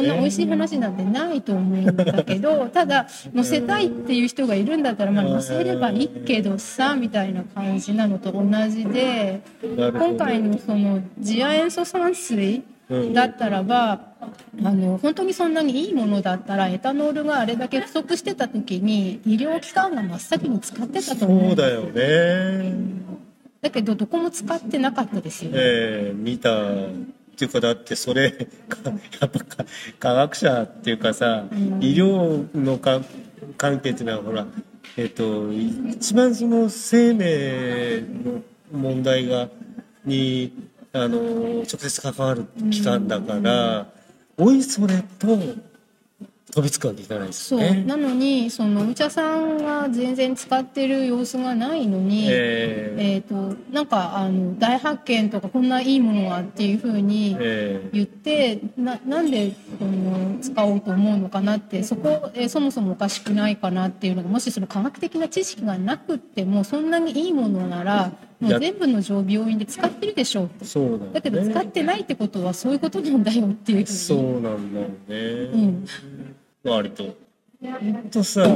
[0.00, 12.77] んな美味しい話なんてないと思うんだけどただ載せたいっていう人がいるんだったらまあ載せればいいけどさみたいな感じなのと同じで今回のその次亜塩素酸水うん
[13.12, 14.00] だったらば
[14.62, 22.74] あの本当にそんなにいいものだったらエタノールがあれだけ不足してた時に医療機関が真っ先に使ってたと思そううんだよね。
[23.60, 25.58] だけどどこも使ってなかったですよね。
[25.60, 26.64] ええ見たっ
[27.36, 28.78] ていうかだってそれか
[29.20, 29.64] やっぱか
[29.98, 31.82] 科学者っていうかさ、うん。
[31.82, 33.02] 医療のか
[33.58, 34.46] 関係っていうのはほら
[34.96, 39.48] えっ、と一番その生命の問題が
[40.04, 43.86] にあの直接関わる機関だから、
[44.36, 45.38] おいそれと
[46.50, 47.74] 飛びつくわけいかないですそう。
[47.84, 53.14] なのにそのお茶さんが全然使ってる様子がないのに、ええ。
[53.14, 57.90] えー、となんかあの大発見とかこんないいものがっていうふうにええ。
[57.92, 71.10] 言ってななんでその使おうと思うのかなってそこ、えーそもそもおかしくないかなっていうのがもしその科学的な知識がなくってもそんなにいいものならもう全部の常病院で使ってるでしょうってそうだよね。
[71.14, 75.16] だけど使ってないってことはそういうことなんだよっていうそうなんだよね。
[75.52, 75.86] うん
[76.64, 77.16] 割と。
[77.60, 78.46] ほんとさ、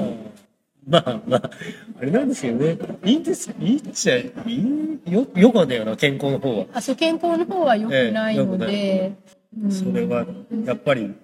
[0.86, 1.50] まあまあ、
[2.00, 2.78] あれなんですよね。
[3.04, 6.66] いいんですいいっちゃいいよ、よくはねえよな、健康の方は。
[6.72, 9.16] あそう健康の方は良くないので、え
[9.60, 10.26] うんそれは、
[10.64, 11.14] やっぱり、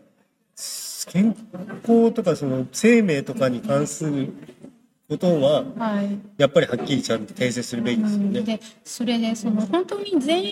[1.07, 1.37] 健
[1.83, 4.33] 康とかその生命とかに関する
[5.09, 6.19] ことは、はい。
[6.37, 8.41] やっぱりはっきりちゃんと訂正するべきですよね。
[8.43, 10.45] でそれでその本当に善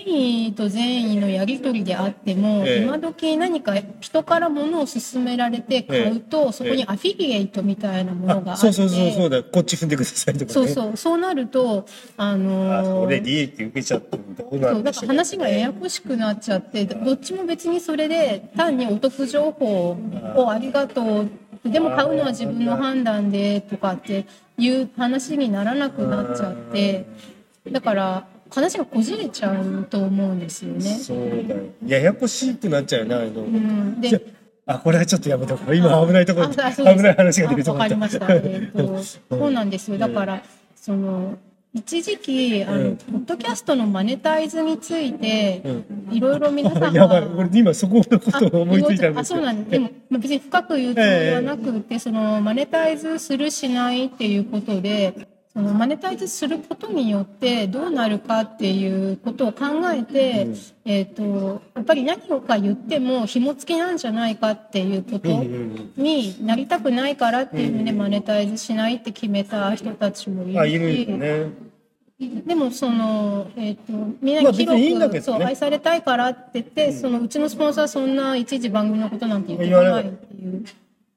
[0.47, 2.83] 意と善意のやり取りであっても、ええ。
[2.83, 8.61] 今時何か人から物を勧められて買うと、そこにアフィリエイトみたいなものがああ、って。
[8.61, 9.43] そうそうそうそうだ。
[9.43, 10.51] こっち踏んでくださいとかね。
[10.51, 10.97] そうそう。
[10.97, 11.85] そうなると
[12.17, 15.07] あのーれ利益受けちゃってどうなそうだから。
[15.07, 19.95] 話がややこしくなっちゃってどっちも別にそれで単にお得情報
[20.35, 21.29] をありがとう。
[21.63, 24.25] でも買うのは自分の判断でとかって
[24.57, 27.05] いう話にならなくなっちゃって
[27.71, 30.81] だから話がこじれちゃうと思うんですよね。
[30.81, 31.17] そう
[31.47, 31.61] だよ。
[31.85, 33.25] ややこしくなっちゃうよね、あの。
[33.25, 34.21] うん、で
[34.65, 35.75] あ、これはちょっとやめとこう。
[35.75, 36.69] 今危ないところ、危な
[37.11, 38.33] い話が出るとした。
[38.33, 39.97] えっと、 そうなんですよ。
[39.97, 40.43] だから、
[40.75, 41.37] その、
[41.77, 45.61] 一時期、あの、うんポッドキャストのマネタイズについて、
[46.11, 49.37] ういろいろ皆さんやばい、が、俺今そこのことを思いついたんであ、すよ。
[49.37, 49.71] そうなんです。
[49.71, 70.59] でも、まあ、別に深く言うつもりはなくて、その、マネタイズするしないっていうことで、そのマネタイズすることによってどうなるかっていうことを考えて、うんえっ、と、やっぱり何をか言っても紐付きなんじゃないかっていうこと、うんうんになりたくないからっていうのでマネタイズしないって決めた人たちもいうん。
[70.59, 71.66] あ、るいるし、よね。
[72.19, 80.65] でもその、えー、とみんなまあに広く、けどねそう愛されたいからって言って、そのうちのスポンサーはそんな一時番組のことなんて言ってこないっていう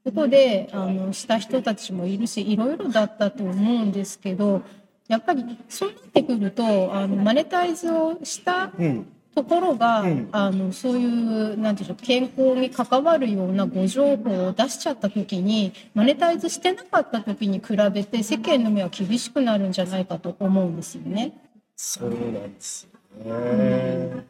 [0.04, 4.62] ことであのした人たちもいるしいろいろだったと思うんですけど
[5.08, 9.06] やっぱりそうなってくるとあのマネタイズをしたうん。
[9.42, 21.33] ところが、うんあのそういうなんていうんでしょう健康に関わるようなご情報を出しちゃった時にマネタイズしてなかった時に比べて世間の目は厳しくなるんじゃないかと思うんですよね。
[21.76, 22.87] そうなんです
[23.24, 24.24] よね。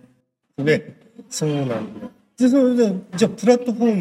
[0.59, 0.97] ね、
[1.29, 1.77] そうなんだ。
[2.37, 3.97] で、それで、じゃあ、プラットフォー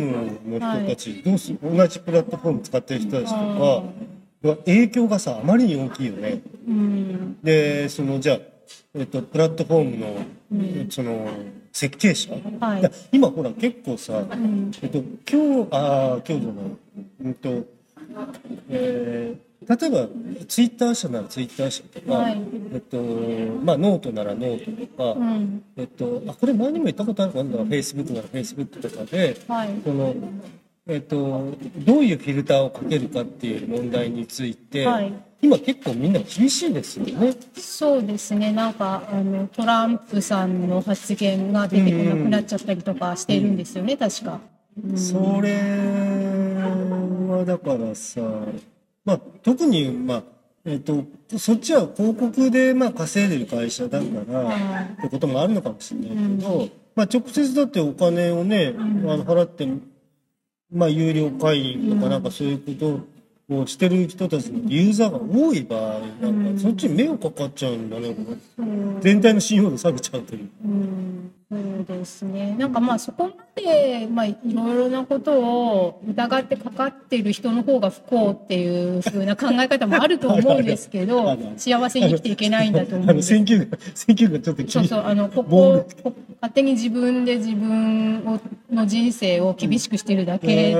[0.45, 1.59] ムの人たち、どうする？
[1.61, 3.35] 同じプラットフォーム使ってる人たちと
[4.43, 6.41] か、影響がさ、あまりに大きいよね。
[6.67, 8.39] うんで、その、じゃあ、
[8.93, 11.27] えっと、プラットフォームの、その
[11.71, 12.91] 設計者、はい。
[13.11, 14.71] 今ほら結構さ、ん。
[14.81, 14.97] えっと、
[15.29, 16.65] 今日ああ今日じゃない
[17.25, 17.65] うんと、
[18.69, 20.07] えー例えば
[20.47, 22.41] ツイッター社ならツイッター社とか、はい。
[22.73, 22.97] えっと
[23.61, 25.63] まあ、ノートならノートとか、うん。
[25.75, 27.43] えっと、あこれ前にも言ったことあるかな？
[27.43, 29.69] フェイスブックならフェイスブックとかで、はい。
[29.83, 30.15] その
[30.89, 35.13] えっと、どういうフィルターをかけるかっていう問題について、はい。
[35.41, 37.33] 今結構みんな厳しいですよね。
[37.55, 38.51] そうですね。
[38.51, 44.41] なんかあのトランプさんの発言が出てこなくなっちゃったりとかしているんですよね、確か。
[44.83, 45.59] うんそれ
[47.29, 48.21] はだからさ、
[49.05, 50.23] まあ、特に、まあ
[50.65, 51.03] えっと
[51.37, 54.83] そっちは広告でまあ稼いでる会社だから、はい。
[54.99, 59.65] ってこともあるのかもしれないけど、まあ、直接だってお金をね、あの払って、
[60.71, 63.18] まあ、有料会員とかなんかそういうこと
[63.49, 70.49] をしてる人たちのユーザーが多い場合なんか、そっちに迷惑かかっちゃうんだね、う全体の信用度下げちゃうという。
[70.65, 72.55] うんそうですね。
[72.59, 83.29] なんかまあそこまで、まあいろいろなことを疑ってかかってる人の方が不幸っていう風な考え方もあると思うんですけ あど幸せに生きていけないんだと思あのうんです。
[83.29, 88.39] 選挙が選挙がちょっとそうそう、あの、こもこ、こ勝手に自分で自分を
[88.71, 90.75] の人生を厳しくしてるだけ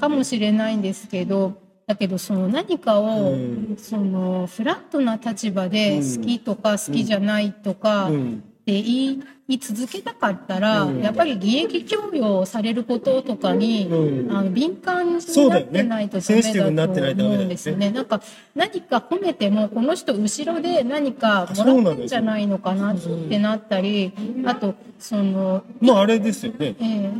[0.00, 3.76] かもしれないんですけど、だけどその何かを、うん。
[3.78, 8.44] そのフラットな立場で好きとか好きじゃないとか、うん。
[8.62, 11.00] って言い続けたかったら、うん。
[11.00, 14.32] やっぱり利益供与されることとかに、うん。
[14.36, 17.90] あの敏感になってないとダメだと思うんですよね。
[17.90, 18.22] なんか
[18.54, 22.96] 何か褒めてもこの人後ろで何かもらってんじゃないのかなっ
[23.28, 24.12] てなったり、
[24.46, 26.76] あとその、まああれですよね。
[26.80, 27.10] え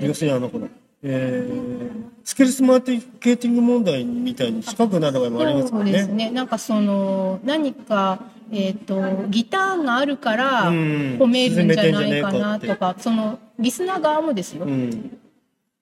[0.00, 0.06] え。
[0.08, 0.66] 要するにあのほら、
[1.02, 1.90] えー、
[2.24, 6.14] スキルスマーケティング問題みたいに近くなる場合もありますからそうですね。
[6.14, 6.30] ね。
[6.30, 10.76] なんかその何かえっ、とギターがあるからうん
[11.20, 14.64] 褒めるんじゃないかなとか、そのリスナー側もですよ。
[14.64, 15.18] うん。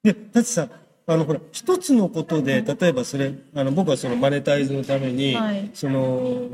[0.03, 0.69] で、だってさ、
[1.07, 6.49] あのほら、一つのことで、例えばそれ、あの僕はそのマネタイズのために、はいその、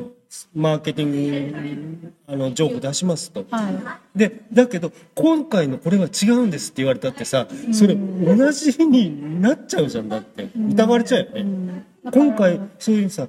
[0.55, 3.45] マーケティング、あの、情報出しますと。
[3.51, 10.49] はで、だけど、今回のこれは違うんですって言われたってさ、それ同じになっちゃうじゃんだって。
[10.55, 11.85] 疑われちゃうよね。
[12.11, 13.29] 今回そういうさ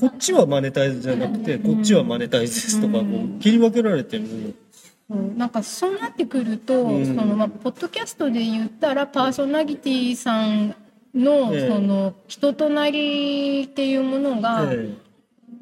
[0.00, 4.24] こっちはマネタイズじゃなくてこっちはマネタイズですとかこう切り分けられてる
[5.10, 5.14] う。
[5.14, 7.06] んなんかそうなってくると、うん。
[7.06, 10.74] そのまあポッドキャストで言ったらパーソナリティさん
[11.14, 11.68] の、ええ。
[11.68, 14.88] その人となりっていうものがえ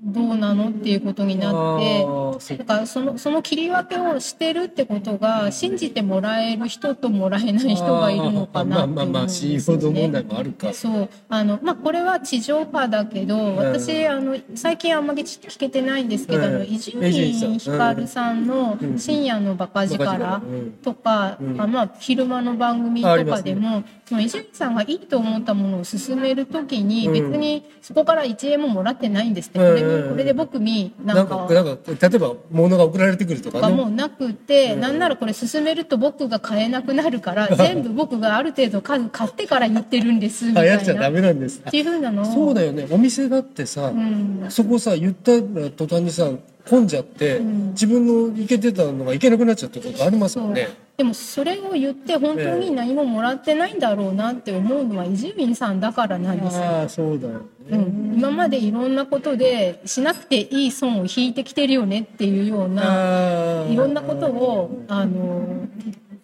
[0.02, 2.56] どうなのっていうことにえなって。
[2.56, 2.80] だか。
[2.80, 10.72] らそのその切り分けをしてるってことが信じてもらえる人ともらえない人がいるのかなって思うんまあまあまああるか。
[10.72, 11.08] そう。
[11.28, 20.36] あのまあこれは地上波だけど私あの最近あんまり聞けてないんですけど伊集院光さんの「深夜のバカ力バカ力。
[20.36, 21.60] うん」とかうん。
[21.60, 23.82] あまあ昼間の番組とかでも
[24.18, 27.12] 伊集院さんがいいと思ったものを進めるときにうん。
[27.12, 29.58] 別にそこから1円ももらってないんですって。
[29.58, 37.20] これうんにこれで僕にななんんかかなんか例えば物が送られてくるとかがもねうなくて、なんならこれ進めると僕が買えなくなる。
[37.20, 40.72] か ら全部僕がある程度数買ってから言ってるんですみたいな。
[40.72, 42.22] あやっちゃダメなんですっていうふうなの。
[42.22, 42.86] をそうだよね。
[42.90, 44.46] お店だってさ、うん。
[44.48, 45.32] そこさ言った
[45.76, 46.30] 途端にさ
[46.70, 47.70] 混んじゃって、ん。
[47.70, 50.68] 自分の行けてたのが行けなくなっちゃったことありますもんね。
[50.96, 56.62] でもそれを言って本当に何ももらってないんだろうなって思うのは伊集院さんだからなんですよ。
[56.62, 65.66] ああそうだよね、うん、今までいろんなことでしなくていい損を引いてきてるよねっていうようないろんなことをあの、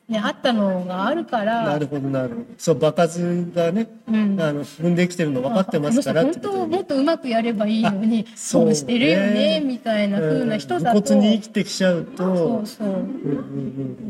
[0.09, 1.65] ね、あったのがあるから。
[1.65, 2.45] なるほどなるほど。
[2.59, 4.41] そう場数がね、うん。
[4.41, 6.23] あの踏んできてるの分かってますから。
[6.23, 9.61] 本当もっとうまくやればいいのにそう損してるよねね。
[9.61, 11.15] みたいな風な人だと。
[11.15, 12.37] うんに生きてきちゃうと。
[12.37, 12.87] そうそう。
[12.87, 13.03] うんうんう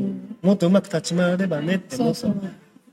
[0.03, 0.37] ん。
[0.43, 2.35] もっとうまく立ち回ればねってそうそう。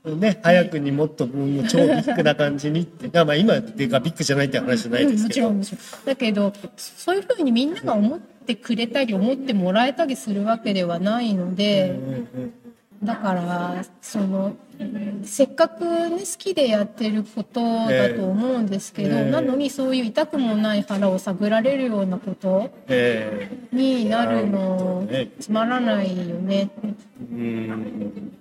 [0.03, 3.07] とね早くにもっともう超ビッグな感じにって。
[3.23, 6.05] まあ今でかビッグじゃないって話じゃないですもけど、ちろんもちろん。
[6.05, 12.53] だけどそういうふうにみんなが思ってくれたり思ってもらえたりするわけではないので、うんうん
[13.05, 14.55] だからその
[15.23, 19.29] せっかくね好きでやってることだと思うんですけど、ええ。
[19.29, 25.29] なのにそういう痛くもない腹を探られるようなことえになるのね。
[25.39, 26.69] つまらないよね。
[26.83, 26.93] え
[27.31, 28.34] うん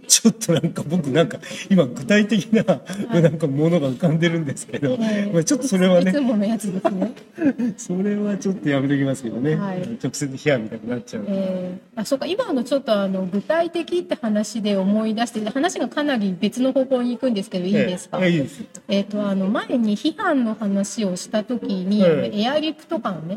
[0.06, 1.38] ちょっとなんか僕なんか
[1.70, 2.80] 今具体的な
[3.20, 5.30] なんかものが浮かんでるんですけど、ええ。
[5.32, 7.12] まあちょっとそれはいねつものやつですね。
[7.76, 9.78] それはちょっとやめときますけどね、はい。
[10.02, 23.36] 直接批判みたいになっちゃう、えーあそうか今のちょっとあの具体的って話で思い出して話がかなり別の方向に行くんですけどいいですか、ええいいですえっ、とあの前に批判の話をした時に、えエアリップとかのね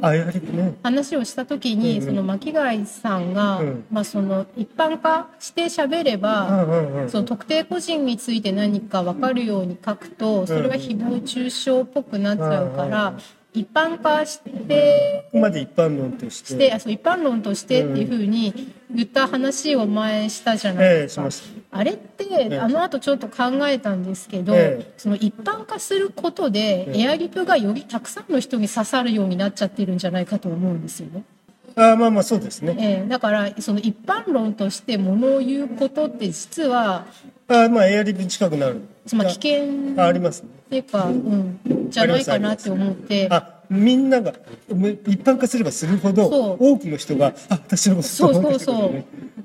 [0.84, 3.86] 話をした時に、その巻貝さんが、うん。
[3.92, 7.10] まあ、その一般化して喋れうば、んうんうん。
[7.10, 13.14] その特定個人について何か分かるように書くとそれは誹謗中傷っぽくなっちゃうから、
[13.54, 16.80] 一般化してあくまで一般論として。
[16.80, 21.22] そう一般論としてっていうふうに言った話を前したじゃないええですか。
[21.22, 24.94] しましあれって、えあの後ちょっと考えたんですけど、ええ。
[24.98, 27.02] その一般化することで、ええ。
[27.02, 31.24] エアリプがよりたくさんの人に刺さるようになっちゃってるんじゃないかと思うんですよね。
[31.76, 32.76] たあまあまあそうですね。
[32.80, 37.06] ええだからその一般論としてものを言うことって実は、
[37.48, 38.82] あまあエアリップ近くなる。
[39.14, 40.50] まあ、危険あありますね。
[40.68, 41.60] っていうか、うん、
[41.90, 43.28] じゃないかなって思って。
[43.30, 44.34] あみんなが
[44.68, 46.28] む一般化すればするほど
[46.60, 49.04] 多くの人があ私のことそうそうそう。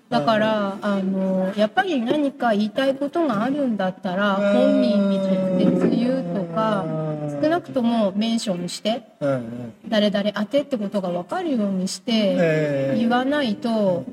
[0.09, 7.05] だからあのやっぱり何か言いたいことがあるんだったら本人に直接言うとか少
[7.57, 9.72] なくともメンションしてうんうん。
[9.88, 14.04] 誰々当てってことが分かるようにしてええ言わないと、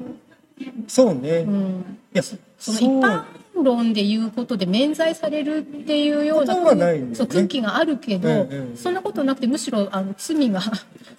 [0.87, 2.37] そうね、いうん、やそ
[2.71, 3.23] の一般
[3.61, 7.13] 論で言うことで免罪されるっていうようななね。
[7.13, 8.77] そう空気があるけど、うんうん。
[8.77, 10.59] そんなことなくてむしろあの罪が。
[10.59, 10.63] あ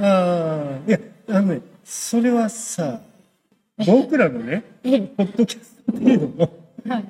[0.01, 0.99] あいや
[1.29, 3.01] あのねそれはさ
[3.79, 4.95] 僕らのねえ？
[4.95, 6.51] えポッドキャスト程度のはい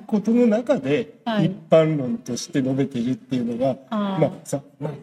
[0.07, 1.45] ことの中ではい。
[1.45, 4.93] 一般論として述べているっていうのが、まあさ、まあ、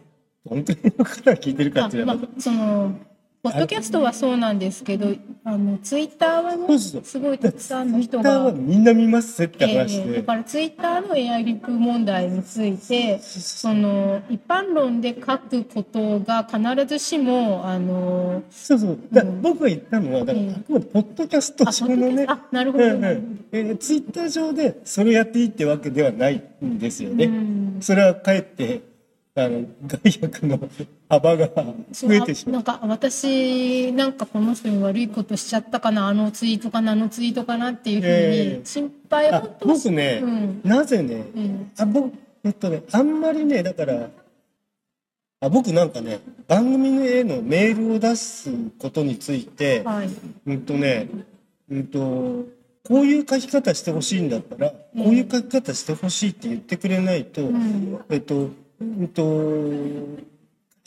[0.48, 2.94] 本当にの方が聞いてるかあっていうのはまあ、その
[3.42, 18.98] ポッドキャストはそうなんですけどあのツイッターはねすごいたくさんの人がはみんな見ますってえ話で、ーだからツイッターのエアリップ問題についてその一般論で書くことが必ずしもあのそうそう。
[19.10, 19.42] だうん。
[19.42, 23.44] 僕が言ったのはだからええあくまでポッドキャストあ上のねあなるほど、うんうん。
[23.50, 27.24] えーツイッター上でそれやっていいってわけではないんですよね。
[27.24, 27.78] うん。
[27.80, 28.91] それはかえって
[29.34, 30.60] あの害悪の
[31.08, 31.48] 幅が
[31.90, 32.52] 増えてしまう。
[32.56, 38.58] なんか私なんかこの人に悪いことしちゃったかなあのツイートかなあのツイートかなっていうふうええ。
[38.58, 40.60] に心配あ本当は僕ね、うん。
[40.64, 41.72] なぜね、うん。
[41.78, 42.12] あ僕
[42.44, 44.10] えっとねあんまりねだから
[45.40, 50.10] あ僕なんかね番組へのメールを出すことについて、はい。
[50.44, 51.08] うんとね
[51.70, 52.44] うんと
[52.86, 58.04] こういう書き方してほしいんだったら、こういう書き方してほしいって言ってくれないと、うん。
[58.10, 58.50] えっと
[58.82, 60.22] うんと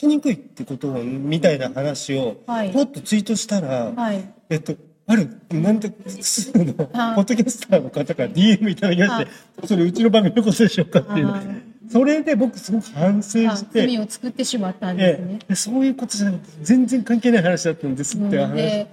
[0.00, 2.72] きにくいってことをみたいな話をはい。
[2.72, 4.28] ポッとツイートしたら、はい。
[4.50, 4.74] えっと、
[5.06, 9.30] ある、なんで、 複数の、ポあッドキャスターの方から DM いただきまして、
[9.66, 11.28] それうちの番組のことでしょうかっていう。
[11.28, 11.42] あ。
[11.88, 15.38] それで僕すごく反省あして、罪を作ってしまったんですね。
[15.42, 15.46] え。
[15.50, 15.54] え。
[15.54, 18.54] そういうことじゃなくて、全然関係ない話だったんですって話。
[18.54, 18.86] で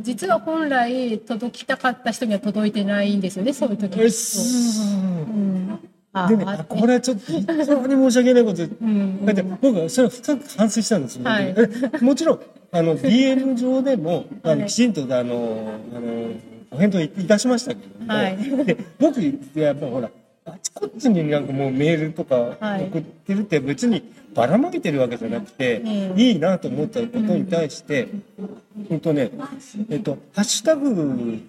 [0.00, 4.00] 実は本来届きたかった人には届いてないんですよねそういう時。
[4.00, 5.68] えそううん。
[5.70, 5.78] あ
[6.28, 8.56] でね、これはちょっと非常に申し訳ないこと。
[8.56, 11.54] で、んだって僕はそれは深く反省したんですよ、はい。
[11.56, 12.40] えもちろん
[12.72, 14.68] あの DM 上でもあのはい。
[14.68, 16.30] きちんとあのあの
[16.70, 18.36] お返答いたしましたけども、はい。
[18.64, 19.20] で僕
[19.54, 20.10] やっぱほら
[20.46, 22.84] あちこちになんかもうメールとかはい。
[22.86, 24.02] 送ってるって別に
[24.34, 26.22] ばらまいてるわけじゃなくて、ええ。
[26.22, 28.08] いいなと思ったことに対して、
[28.90, 29.30] うんとね
[29.90, 31.42] えっとハッシュタグ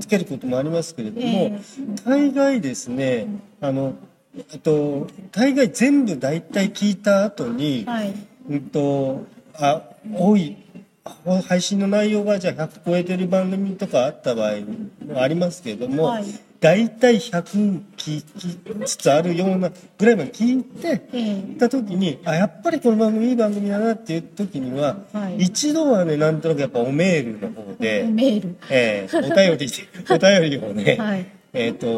[0.00, 1.60] つけることもありますけれども、え
[2.04, 3.26] 大概ですね
[3.60, 3.94] あの
[4.36, 8.14] えっと大概全部大体聞いた後に、はい。
[8.48, 9.82] うんとあ
[10.12, 10.56] 多い
[11.48, 14.52] 配信の内容がじゃあ100超えてる番組とかあった場合
[15.06, 16.24] もありますけれども、はい
[16.66, 21.34] 大体100聞きつつあるようなぐらいまで聞いてええ。
[21.36, 25.36] 行った時にあやっぱりこの番組いい番組だなっていう時には、はい。
[25.42, 28.56] 一度はねなんとなくやっぱおメールの方で、メール。
[28.68, 29.68] えーお便り
[30.10, 31.26] お便りをね、はい。
[31.52, 31.88] えっ、と、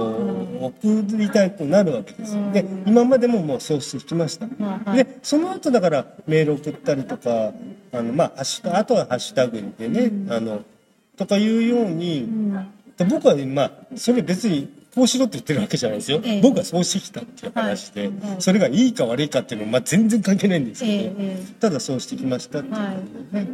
[0.60, 2.52] 送りたいとなるわけですよ。
[2.52, 4.46] で、今までももうそうしてきました。
[4.62, 4.98] はい。
[4.98, 7.54] で、その後だからメール送ったりとか、
[7.92, 10.62] あの、まあ、ハッシュタグ、あとはハッシュタグでね、あの、
[11.16, 12.68] とかいうように、うん
[12.98, 16.20] で僕はまあ、それ別にこうしろって言ってるわけじゃないですよ。
[16.24, 16.40] ええ。
[16.40, 22.90] 僕はそうしてきたっていう話で、はいはいそれがいいか悪いかっていうのは、まあ、全然関係ないんですけど、えええただそうしてきましたっていうのが
[23.40, 23.48] ね、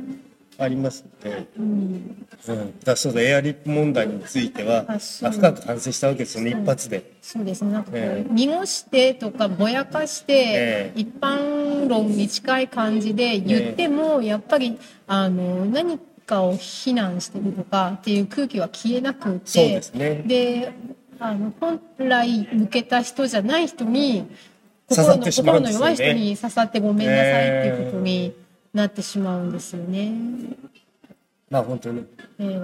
[0.57, 2.27] ありますので、えうん。
[2.49, 5.33] うん、だそうだエアリップ問題についてはあそう。
[5.33, 7.13] 深く反省したわけですよね一発で。
[7.21, 7.73] そうですね。
[7.73, 8.33] なんかこう、ええ。
[8.33, 11.01] 濁してとかぼやかして、ええ。
[11.01, 20.23] 一般論に近い感じで言っても、やっぱりあの何かを非難してるとかっていう空気は消えなくてそうですね。
[20.27, 20.73] で
[21.21, 24.27] あの本来向けた人じゃない人に
[24.89, 28.35] 心んですよねの弱い人に刺さってごめんなさいっていうことに
[28.73, 30.13] なってしまうんですよね。
[31.49, 32.05] まあ本当に。
[32.39, 32.61] ええ。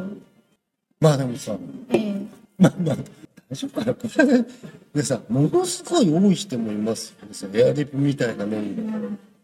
[1.01, 1.57] まあでもさ
[1.91, 2.15] ええ。
[2.59, 2.97] まあまあ
[3.51, 3.95] 大丈夫かな。
[3.95, 4.45] こ れ
[4.95, 7.35] でさものすごい多い人もいますよね。
[7.35, 8.83] さエアリップみたいな面で。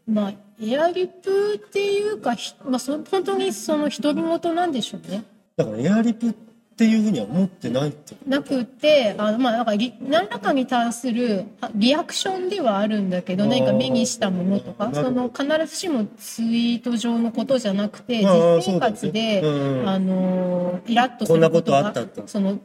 [0.09, 5.25] まあエアリップっていうか、ひまあ、そ本当にその独り言なんでしょうね。
[5.57, 6.35] だからエアリップ
[6.77, 19.41] っていうふうには思ってないってこなくてあの、まあ、なんかリ何らかに対するあリアクションではあるんだけど何か目にしたものとかその必ずしもツイート上のことじゃなくて実生活で、
[19.87, 22.29] あのイラッとすこんなこることとがと。
[22.29, 22.59] その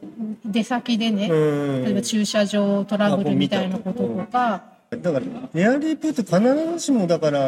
[0.44, 4.71] 出先でね、とうん例えば駐車場トラブルみたいなこととか。
[4.96, 6.38] だからエアリップって必
[6.72, 7.40] ずしもだから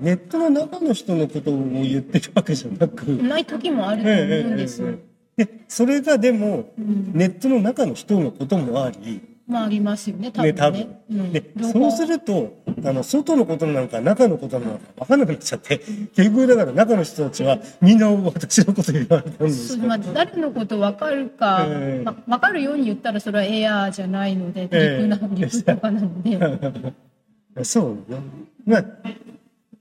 [0.00, 4.94] ネットの中の人のことを言ってるわけじゃなくない時もあると思うんですよ。
[5.36, 11.20] でそれがでもうんネットの中の人のこともありまあありますよね多ね、分多ね分。
[11.20, 11.32] うん。
[11.32, 11.42] で、
[11.72, 22.04] そうすると、あの、外のことなのか、中のことなのか分からなくなっちゃって、結局だから中の人たちは、みんな私のこと言われたんですまあ、誰のこと分かるか、ええ。
[22.04, 26.94] まあ、分かるように言ったらそれはエアーじゃないので、リええプなリプとかなので、
[27.64, 28.18] そうね。
[28.64, 28.84] まあ、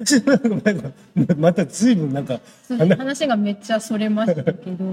[0.06, 4.86] ちょっとなんかなんかまた随分なんか、そう話がめっちゃそれましたけど、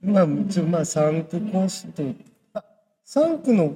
[0.02, 2.02] まあ、ちょまあ、サンクコスト、
[3.08, 3.74] あ、サンクの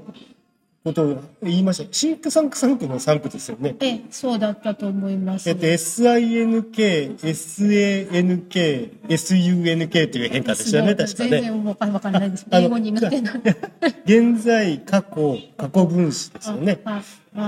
[0.85, 1.93] ことを言いました。
[1.93, 3.77] シンクサンクサンクのサンクですよね。
[3.81, 5.49] ええ、そうだったと思います。
[5.49, 11.41] えっと、SINK、SANK、SUNK という変化でしたね、確か全ね。
[11.43, 12.47] 然わからないです。
[12.51, 13.57] 英語苦手なんで。
[14.05, 16.81] 現在、過去、過去分詞ですよね。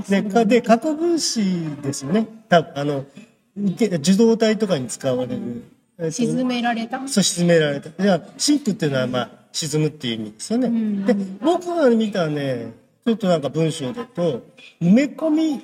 [0.08, 1.42] で、かで過去分詞
[1.82, 2.28] ですよね。
[2.48, 3.04] 多分あの、
[3.56, 5.64] 受動体とかに使われる。
[5.98, 7.06] えっと沈められた？
[7.08, 7.90] そう、沈められた。
[8.02, 10.68] じゃあ、シンクっていうのは、まあ、沈むっていう意味ですよね。
[10.68, 12.72] んで、僕が見たね、
[13.06, 14.42] ちょっとなんか文章だと、
[14.82, 15.62] 埋め込み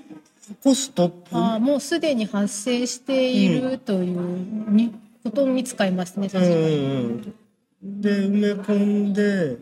[0.62, 6.54] コストあもうすでに発生しているというにことに使いますね、確かに。
[6.54, 7.34] うんうん
[7.82, 9.58] うん、で埋め込んで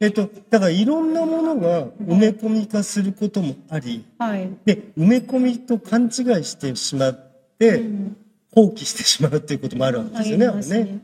[0.00, 4.50] えっとだからいろんなものが埋め込み化することもありはい。
[4.66, 6.10] で埋め込みと勘違い
[6.44, 8.16] してしまって、うん
[8.54, 10.84] 放棄してしまうっていうこともあるわけあですよね。
[10.84, 11.00] ね。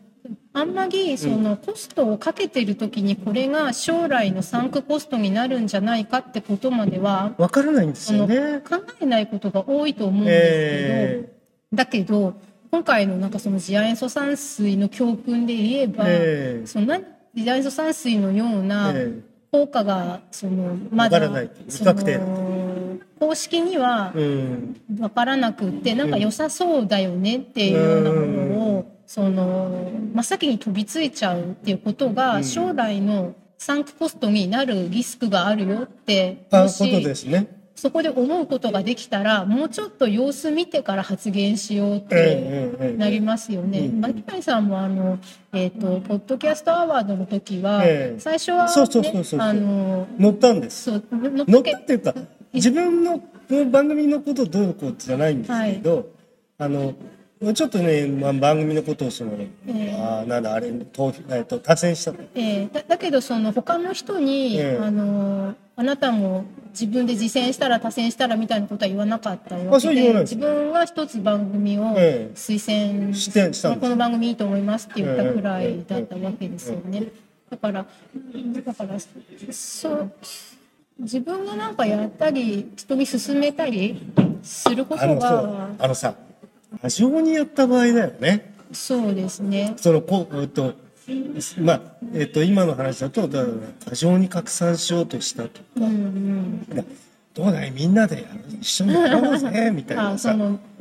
[0.56, 8.60] あんまりそのコストをかけてる時にこれが将来のサンクコストになるんじゃないかってことまではわからないんですよね。
[8.60, 10.50] 考えないことが多いと思うんです
[10.86, 11.32] けど、え
[11.74, 12.34] だけど
[12.70, 16.66] 今回のなんかその次亜塩素酸水の教訓で言えば、ええ。
[16.66, 17.00] その
[17.34, 19.20] 次亜塩素酸水のようなえ
[19.54, 37.64] 効果がそのまだ不確定の公式には分からなくってなんか良さそうだよねっていうようなものをその真っ先に飛びついちゃうっていうことが将来のサンクコストになるリスクがあるよってもあことでしすね。
[37.74, 43.80] そこで思うことができたらもうちょっと様子見てから発言しようってなりますよね。
[43.80, 45.18] うんマキパイさんもあの、
[45.52, 50.84] えっとポッドキャストアワードの時は、ええ最初は、ね、そうそうそうそうあの乗ったんです。
[50.84, 52.14] そう乗乗ったっていうか
[52.52, 56.10] 自分のこの番組のことどうこうじゃないんですけど、
[56.58, 56.94] あの
[57.52, 59.32] ちょっとね、まあ、番組のことをその、
[59.66, 62.12] えあーなんだあれ投えっと多選した。
[62.12, 62.62] のえ。
[62.64, 64.78] ーだだけどその他の人に、ええ。
[64.80, 72.34] あのあなたも自分で自践したら多選したらみたいなことは言わなかったわけで自分は一つ番組をええ。
[72.34, 77.08] 推薦してこの番組いいと思いますって言ったくらいだったわけですよね。
[77.50, 77.86] だから
[78.64, 78.98] だから
[79.52, 80.12] そう
[80.98, 84.00] 自分がなんかやったり人に勧めたり
[84.42, 86.14] することがうあのさ
[86.84, 88.52] 過剰にやった場合だよね。
[88.70, 89.72] そうですね。
[89.78, 90.74] そのこうえっと
[91.58, 91.80] まあ
[92.12, 93.56] えっと今の話だとだから
[93.88, 96.66] 過剰に拡散しようとしたとうんうん。
[97.32, 97.70] どうだい？
[97.70, 98.26] みんなで
[98.60, 100.36] 一緒にやろうぜみたいあなさ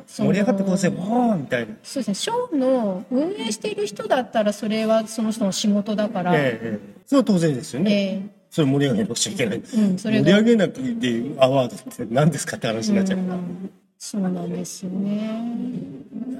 [0.06, 1.74] 盛り上がってこうぜおーみたいな。
[1.82, 7.01] そうですね、ショーの運営している人だったらそれはその人の仕事だから、ええええ。
[7.06, 10.26] それは当然ですよね、えそれ盛り上げなくちゃいけない、うんそれが。
[10.26, 13.72] 盛り上げなくてアワードって何ですかって話になっちゃう、うん
[14.06, 15.45] そうなんですよね。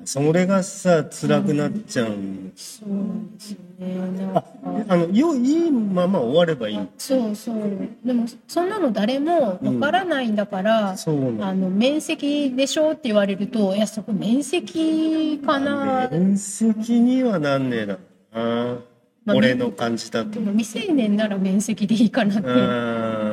[0.04, 4.32] それがさ辛くなっちゃうん、そうなんですよね。
[4.36, 4.48] あか
[4.90, 7.56] あのよいいまま終わればいいそうそう。
[8.04, 16.10] でもそんなの誰もわからないんだから、そうなのあの面積でしょって言われると、いやそこ面積かな。
[16.12, 17.98] 面積にはなんねえだ
[18.34, 18.78] な、
[19.24, 22.50] まあ俺の感じだとでも未成年なら面積でいいかなって。
[22.50, 22.54] う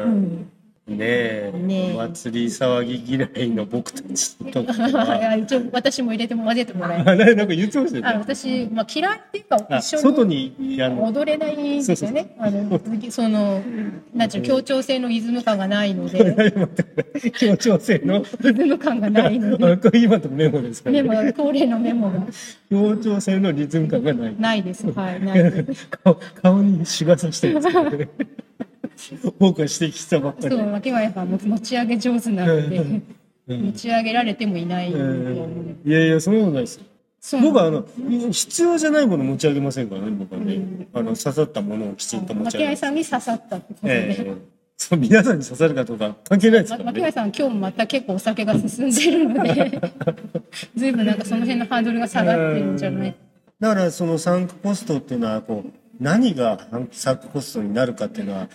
[0.08, 0.39] ん
[0.90, 1.94] ねえねえ。
[1.94, 5.34] お祭り騒ぎ嫌いの僕たちとか。
[5.36, 6.98] 一応私も入れても混ぜてもらえ。
[7.00, 8.24] あなんか言ってましたあよね。
[8.26, 12.34] 私、まあ、嫌いっていうかあ一緒外ににあの踊れないんですよね。
[12.38, 12.80] あの
[13.10, 13.62] その
[14.14, 16.52] なんていうの協調性のリズム感がないので。
[17.38, 18.24] 協調性の？
[18.40, 19.72] リズム感がないので。
[19.72, 22.26] あ これ今のメモですかメねモ恒例のメモが。
[22.68, 24.34] 協調性のリズム感がない。
[24.38, 24.90] ないです。
[24.90, 25.88] はいないです。
[25.88, 28.08] 顔顔にしがさしてるんですけどね
[29.38, 30.56] 僕は指摘したばっかり。
[30.56, 32.78] そう巻貝さんも持ち上げ上手なので
[33.48, 33.62] うん。
[33.66, 34.92] 持ち上げられてもいない。
[34.92, 35.80] うん。
[35.84, 36.84] いやいやそんなことないですよ。
[37.20, 37.42] そう。
[37.42, 37.84] 僕はあの
[38.30, 42.80] 必要じゃないもの持ち上げませんからね僕はね、あの刺さったものをきちんと持ち巻上げます。
[42.80, 44.24] 貝さんに刺さったってことええ。
[44.24, 44.34] で。
[44.76, 46.92] そう皆さんに刺さるかどうか関係ないですからね。
[46.92, 49.80] 巻貝さん今日もまた結構お酒が進んでるので
[50.74, 53.14] ずいぶんなんかその辺のハードルが下がってるんじゃない？
[53.60, 58.48] だからそのサンクコストっていうのはこう何がサンクコストになるかっていうのはな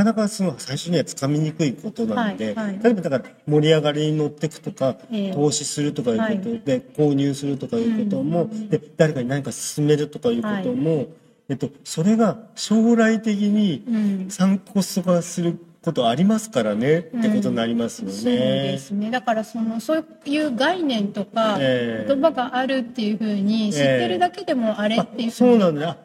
[0.00, 2.80] かなかその最初にはつかみにくいことなので、はいはい。
[2.82, 5.32] 例えばだから盛り上がりに乗っていくとか、ええ。
[5.32, 11.08] 投資するとかいうことで、購入するとかいうことも、で誰かに何か勧めるとかいうことも、
[11.48, 13.90] えっと、それが将来的にう
[14.26, 14.30] ん。
[14.30, 18.14] サンクコスト化することありますからね、ってことになりますよね。
[18.14, 19.10] そうですね。
[19.10, 22.08] だからそのそういう概念とかええ。
[22.08, 25.90] 言葉があるっていうふうに知ってるだけでもあれっていうあそうなんだ。
[25.90, 25.96] あ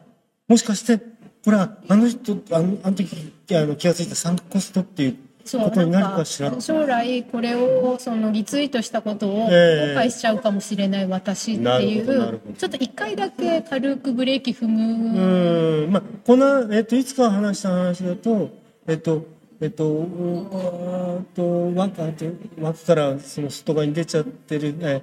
[0.48, 1.02] もしかして
[1.46, 3.06] これはあの人あのあの時
[3.52, 5.16] あの気が付いたサンクコストっていう
[5.52, 6.60] ことになるかしら？
[6.60, 9.94] 将来これをそのリツイートしたことを後え。
[9.94, 15.18] え悔しちゃうかもしれない私っていうちょっと一回だけ軽くブレーキ踏うむ。
[15.18, 15.92] ーん。
[15.92, 18.50] まあこの、えっといつか話した話だと
[18.88, 19.24] えっと
[19.60, 20.04] えっと
[21.36, 25.00] と枠からその外側に出ちゃってるえ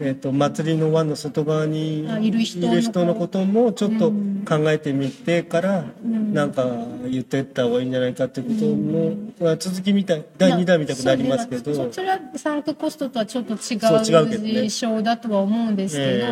[0.00, 3.44] えっと祭りの輪の外側にあいる人のこと。
[3.44, 6.66] もちょっと考えてみてから、なんか
[7.08, 10.24] 言ってった方がいいんじゃないかってことも、まあ続きみたい。
[10.36, 11.74] 第2弾みたくなりますけど。
[11.74, 11.92] そうね。
[11.92, 16.22] そそれはサンクコストとはちょっと違そう事象だとは思うんですけど、ええ。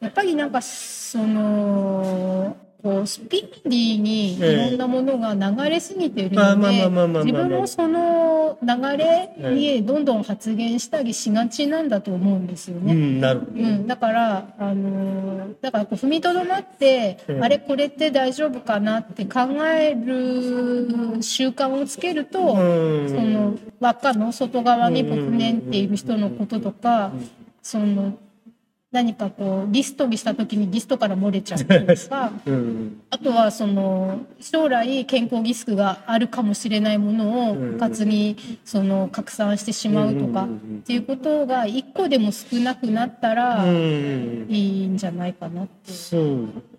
[0.00, 6.88] やっぱりなんかそのこうスピーディーにいろんなものが流れすぎてるので
[7.24, 12.92] 自分もその流れにどんどん発言したりしがちなんだと思うんですよね。
[12.92, 17.44] うんなるほど、うん、だから、あのーだからこう踏みとどまって、うん。
[17.44, 23.08] あれこれって大丈夫かなって考える習慣をつけると、うん。
[23.08, 27.12] その輪っかの外側に僕ねんっている人のこととか、
[27.62, 28.16] その
[28.90, 45.92] 何かこうリストにした時にリストから漏れちゃったりとか うんあとはその将来健康リスクがあるかもしれないものをうんうかつにその拡散してしまうとかうんうんうんっていうことが一個でも少なくなったらうんいいんじゃないかなって。
[45.92, 46.22] そう。
[46.22, 46.77] で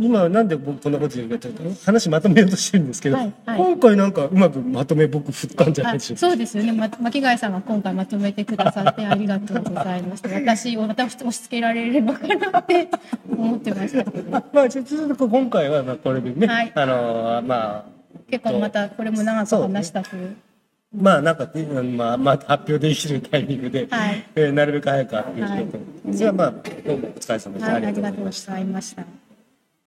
[0.00, 6.20] 今なんで僕こんなこと言うかというと話まとめようとしてるんですけど、はいはい今回なんかうまくまとめ僕振ったんじゃないあでしょうか。
[6.20, 12.88] そうですよね、ま、巻貝さんが今回まとめてくださってありがとうございました 私をまた押し付けられるのかなって
[13.30, 17.98] 思ってましたけどまあちょっと今回はまあこれでね、はいあのーまあ
[18.30, 20.36] 結構またこれも長く話したという
[20.94, 26.16] まあなんか、ねまあまあ発表できるタイミングで、はいえーなるべく早く発表しようと思い。
[26.16, 27.72] じゃあまあどうもお疲れ様でした。
[27.72, 28.30] はい、ありがとうご。
[28.30, 29.27] ざいました。